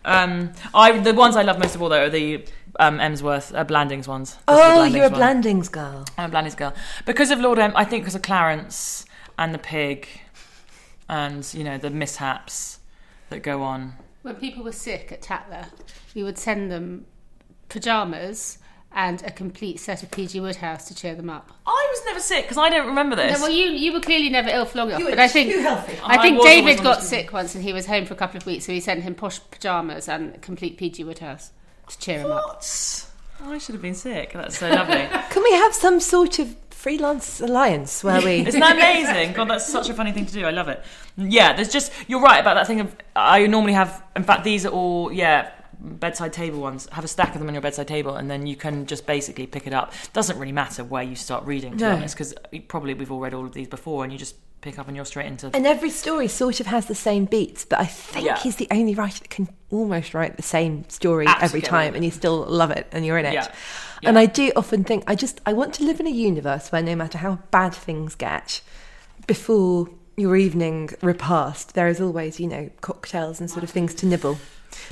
[0.05, 2.45] Um, I the ones I love most of all though are the
[2.79, 4.31] um, Emsworth uh, Blandings ones.
[4.35, 5.18] This oh, Blandings you're a one.
[5.18, 6.05] Blandings girl.
[6.16, 6.72] I'm a Blandings girl
[7.05, 7.72] because of Lord M.
[7.74, 9.05] I think because of Clarence
[9.37, 10.07] and the pig,
[11.09, 12.79] and you know the mishaps
[13.31, 13.95] that go on.
[14.23, 15.66] When people were sick at Tatler,
[16.14, 17.07] we would send them
[17.69, 18.59] pajamas
[18.93, 21.51] and a complete set of PG Wodehouse to cheer them up.
[21.66, 23.39] I was never sick because I don't remember this.
[23.39, 25.29] No, well, you you were clearly never ill for long enough, You were but I
[25.29, 25.99] think too healthy.
[26.03, 28.14] I I think was David one got of sick once and he was home for
[28.14, 31.53] a couple of weeks, so we sent him posh pajamas and complete PG Wodehouse
[31.89, 32.47] to cheer him up.
[32.47, 33.05] what?
[33.45, 34.33] I should have been sick.
[34.33, 35.07] That's so lovely.
[35.31, 38.47] Can we have some sort of freelance alliance where we?
[38.47, 39.33] Isn't that amazing?
[39.33, 40.47] God, that's such a funny thing to do.
[40.47, 40.83] I love it.
[41.16, 44.03] Yeah, there's just you're right about that thing of I normally have.
[44.14, 45.51] In fact, these are all yeah
[45.81, 46.89] bedside table ones.
[46.93, 49.47] Have a stack of them on your bedside table, and then you can just basically
[49.47, 49.93] pick it up.
[50.12, 51.91] Doesn't really matter where you start reading, to No.
[51.91, 52.35] be honest, because
[52.68, 55.04] probably we've all read all of these before, and you just pick up and you're
[55.04, 55.50] straight into.
[55.54, 58.38] And every story sort of has the same beats, but I think Yeah.
[58.38, 62.11] he's the only writer that can almost write the same story every time, and you
[62.11, 63.34] still love it, and you're in it.
[63.34, 63.48] Yeah.
[64.02, 66.82] And I do often think I just I want to live in a universe where
[66.82, 68.61] no matter how bad things get,
[69.26, 74.06] before your evening repast, there is always you know cocktails and sort of things to
[74.06, 74.38] nibble.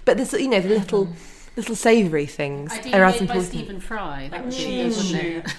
[0.05, 1.15] But there's you know the little mm.
[1.57, 3.53] little savoury things Ideally are as made by important.
[3.53, 4.29] Stephen Fry.
[4.31, 5.57] That would be cheese good, wouldn't it?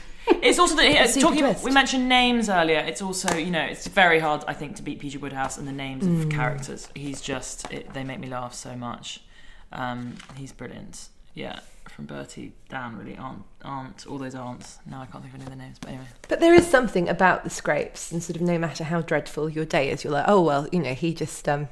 [0.49, 0.85] It's also that
[1.17, 1.39] uh, talking.
[1.39, 1.63] twist.
[1.63, 2.79] We mentioned names earlier.
[2.79, 5.71] It's also you know it's very hard I think to beat PG Wodehouse and the
[5.71, 6.23] names Mm.
[6.23, 6.87] of characters.
[6.95, 9.21] He's just it, they make me laugh so much.
[9.71, 11.09] Um, he's brilliant.
[11.33, 14.79] Yeah, from Bertie down really aunt aunt all those aunts.
[14.89, 16.05] Now I can't think of any of their names, but anyway.
[16.27, 19.65] But there is something about the scrapes, and sort of no matter how dreadful your
[19.65, 21.67] day is, you're like, oh well, you know, he just um,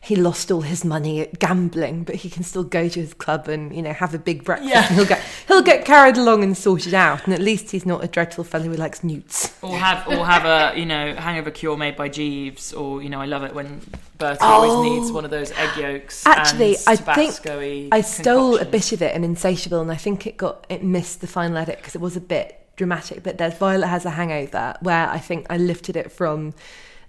[0.00, 3.48] he lost all his money at gambling, but he can still go to his club
[3.48, 4.70] and you know have a big breakfast.
[4.70, 4.86] Yeah.
[4.86, 8.02] And he'll get he'll get carried along and sorted out, and at least he's not
[8.04, 9.54] a dreadful fellow who likes newts.
[9.62, 13.20] Or have or have a you know hangover cure made by Jeeves, or you know
[13.20, 13.80] I love it when
[14.18, 14.46] Bertie Oh.
[14.46, 16.26] always needs one of those egg yolks.
[16.26, 20.36] Actually, I think I stole a bit of it in Insatiable, and I think it
[20.36, 23.22] got it missed the final edit because it was a bit dramatic.
[23.22, 26.54] But there's Violet has a hangover where I think I lifted it from.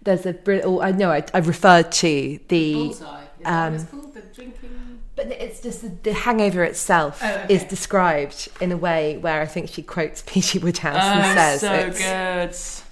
[0.10, 3.24] There's a bri- oh, I know I, I referred to the Bullseye.
[3.46, 4.12] Um, it's called?
[4.16, 5.02] The drinking.
[5.16, 7.54] But it's just the, the hangover itself Oh, okay.
[7.54, 10.58] is described in a way where I think she quotes P.G.
[10.60, 12.86] Wodehouse Oh, and says so it's, good.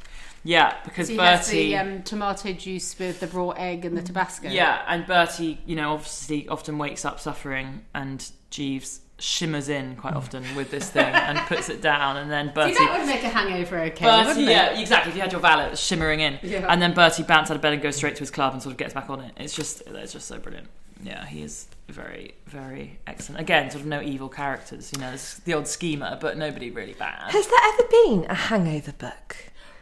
[0.43, 1.57] Yeah, because So he has Bertie.
[1.69, 4.47] the um, tomato juice with the raw egg and the Tabasco.
[4.49, 10.11] Yeah, and Bertie, you know, obviously often wakes up suffering, and Jeeves shimmers in quite
[10.11, 10.17] hmm.
[10.17, 12.91] often with this thing and puts it down, and then Bertie See, Bertie.
[12.91, 15.11] that would make a hangover okay, Bertie, wouldn't yeah, exactly.
[15.11, 16.65] If you had your valet shimmering in, Yeah.
[16.69, 18.73] and then Bertie bounces out of bed and goes straight to his club and sort
[18.73, 19.33] of gets back on it.
[19.37, 20.67] It's just, it's just so brilliant.
[21.03, 23.41] Yeah, he is very, very excellent.
[23.41, 24.91] Again, sort of no evil characters.
[24.93, 27.31] You know, there's the odd schemer, but nobody really bad.
[27.31, 29.35] Has there ever been a hangover book?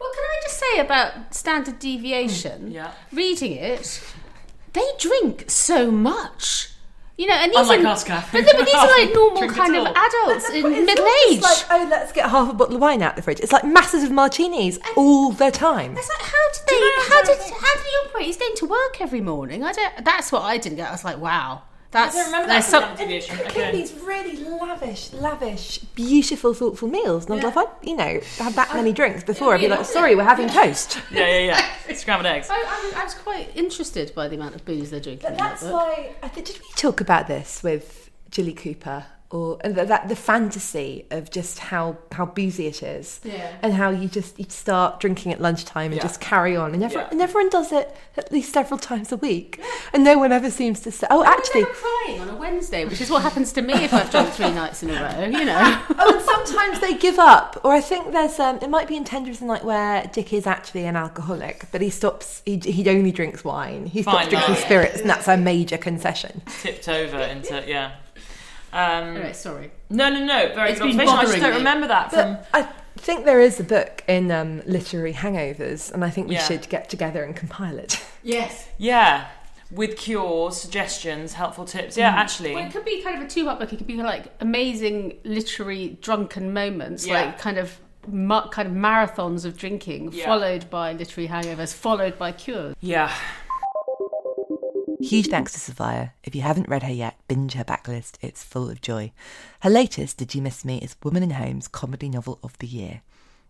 [0.05, 2.71] what can I just say about standard deviation?
[2.71, 2.91] Yeah.
[3.11, 4.03] Reading it,
[4.73, 6.54] they drink so much.
[7.17, 8.29] You know, and these Unlike are, us, Kath.
[8.33, 11.41] But, but these are like normal Drink kind of adults in it's middle age.
[11.41, 13.39] like, oh, let's get half a bottle of wine out of the fridge.
[13.39, 15.95] It's like masses of martinis all the time.
[15.95, 16.91] It's like, how did they?
[17.07, 18.25] How did how did he operate?
[18.25, 19.63] He's going to work every morning.
[19.63, 20.03] I don't.
[20.03, 20.89] That's what I didn't get.
[20.89, 21.61] I was like, wow,
[21.95, 23.37] that's I don't remember there's that some- from deviation.
[23.37, 23.71] Cooking Okay.
[23.71, 27.29] these really lavish, lavish, beautiful, thoughtful meals.
[27.29, 30.23] And if I, you know, had that many drinks before, I'd be like, sorry, we're
[30.23, 30.99] having toast.
[31.11, 31.93] Yeah, yeah, yeah.
[31.95, 32.49] Scrambled eggs.
[32.49, 35.21] I, I, was, I was quite interested by the amount of booze they're drinking.
[35.23, 39.05] But in that that's why I think did we talk about this with Jilly Cooper
[39.31, 43.51] or and that, that the fantasy of just how how boozy it is, Yeah.
[43.61, 46.03] and how you just you start drinking at lunchtime and Yeah.
[46.03, 47.11] just carry on, and everyone, Yeah.
[47.11, 49.59] and everyone does it at least several times a week,
[49.93, 51.61] and no one ever seems to say, oh, actually.
[51.63, 54.51] I'm crying on a Wednesday, which is what happens to me if I've drunk three
[54.51, 55.25] nights in a row.
[55.25, 55.81] You know.
[55.99, 59.03] oh, and sometimes they give up, or I think there's um, it might be in
[59.03, 62.41] Tender Than Night where Dick is actually an alcoholic, but he stops.
[62.45, 63.87] He, he only drinks wine.
[63.87, 64.63] He stops Fine drinking wine.
[64.63, 66.41] spirits, and that's a major concession.
[66.61, 67.91] Tipped over into yeah.
[68.75, 69.71] Um, Anyway, sorry.
[69.89, 70.53] no, no, no.
[70.53, 71.17] Very It's good been observation.
[71.17, 71.57] I just don't me.
[71.57, 72.33] remember that from.
[72.33, 72.63] But I
[72.97, 76.43] think there is a book in um, literary hangovers, and I think we Yeah.
[76.43, 78.03] should get together and compile it.
[78.23, 78.67] Yes.
[78.79, 79.27] Yeah,
[79.69, 81.95] with cures, suggestions, helpful tips.
[81.95, 82.55] Yeah, actually.
[82.55, 83.71] Well, it could be kind of a two-part book.
[83.71, 87.13] It could be like amazing literary drunken moments, Yeah.
[87.25, 87.79] like kind of
[88.51, 90.25] kind of marathons of drinking, Yeah.
[90.25, 92.75] followed by literary hangovers, followed by cures.
[92.81, 93.11] Yeah.
[95.01, 96.13] Huge thanks to Sophia.
[96.23, 98.17] If you haven't read her yet, binge her backlist.
[98.21, 99.11] It's full of joy.
[99.59, 103.01] Her latest, Did You Miss Me, is Woman in Home's comedy novel of the year.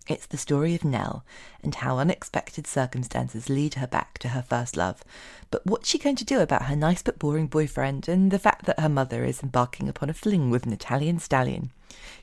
[0.08, 1.24] It's the story of Nell
[1.64, 5.04] and how unexpected circumstances lead her back to her first love.
[5.52, 8.66] But what's she going to do about her nice but boring boyfriend and the fact
[8.66, 11.72] that her mother is embarking upon a fling with an Italian stallion?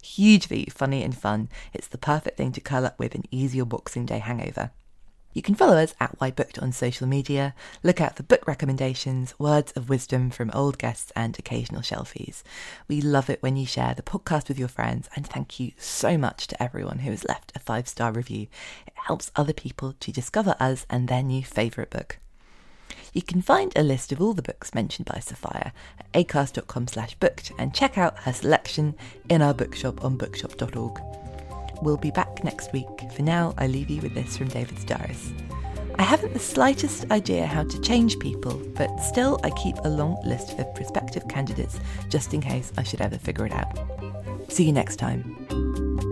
[0.02, 1.48] Hugely funny and fun.
[1.72, 4.72] It's the perfect thing to curl up with and ease your Boxing Day hangover.
[5.33, 9.35] You can follow us at Why Booked on social media, look out for book recommendations,
[9.39, 12.43] words of wisdom from old guests, and occasional shelfies.
[12.87, 16.18] We love it when you share the podcast with your friends, and thank you so
[16.18, 18.49] much to everyone who has left a five star review.
[18.87, 22.18] It helps other people to discover us and their new favourite book.
[23.14, 27.14] You can find a list of all the books mentioned by Sophia at acast.com slash
[27.16, 28.95] booked and check out her selection
[29.28, 31.01] in our bookshop on bookshop.org.
[31.83, 32.87] We'll be back next week.
[33.14, 35.33] For now, I leave you with this from David Sedaris.
[35.99, 40.16] I haven't the slightest idea how to change people, but still I keep a long
[40.24, 43.78] list of prospective candidates just in case I should ever figure it out.
[44.49, 46.11] See you next time.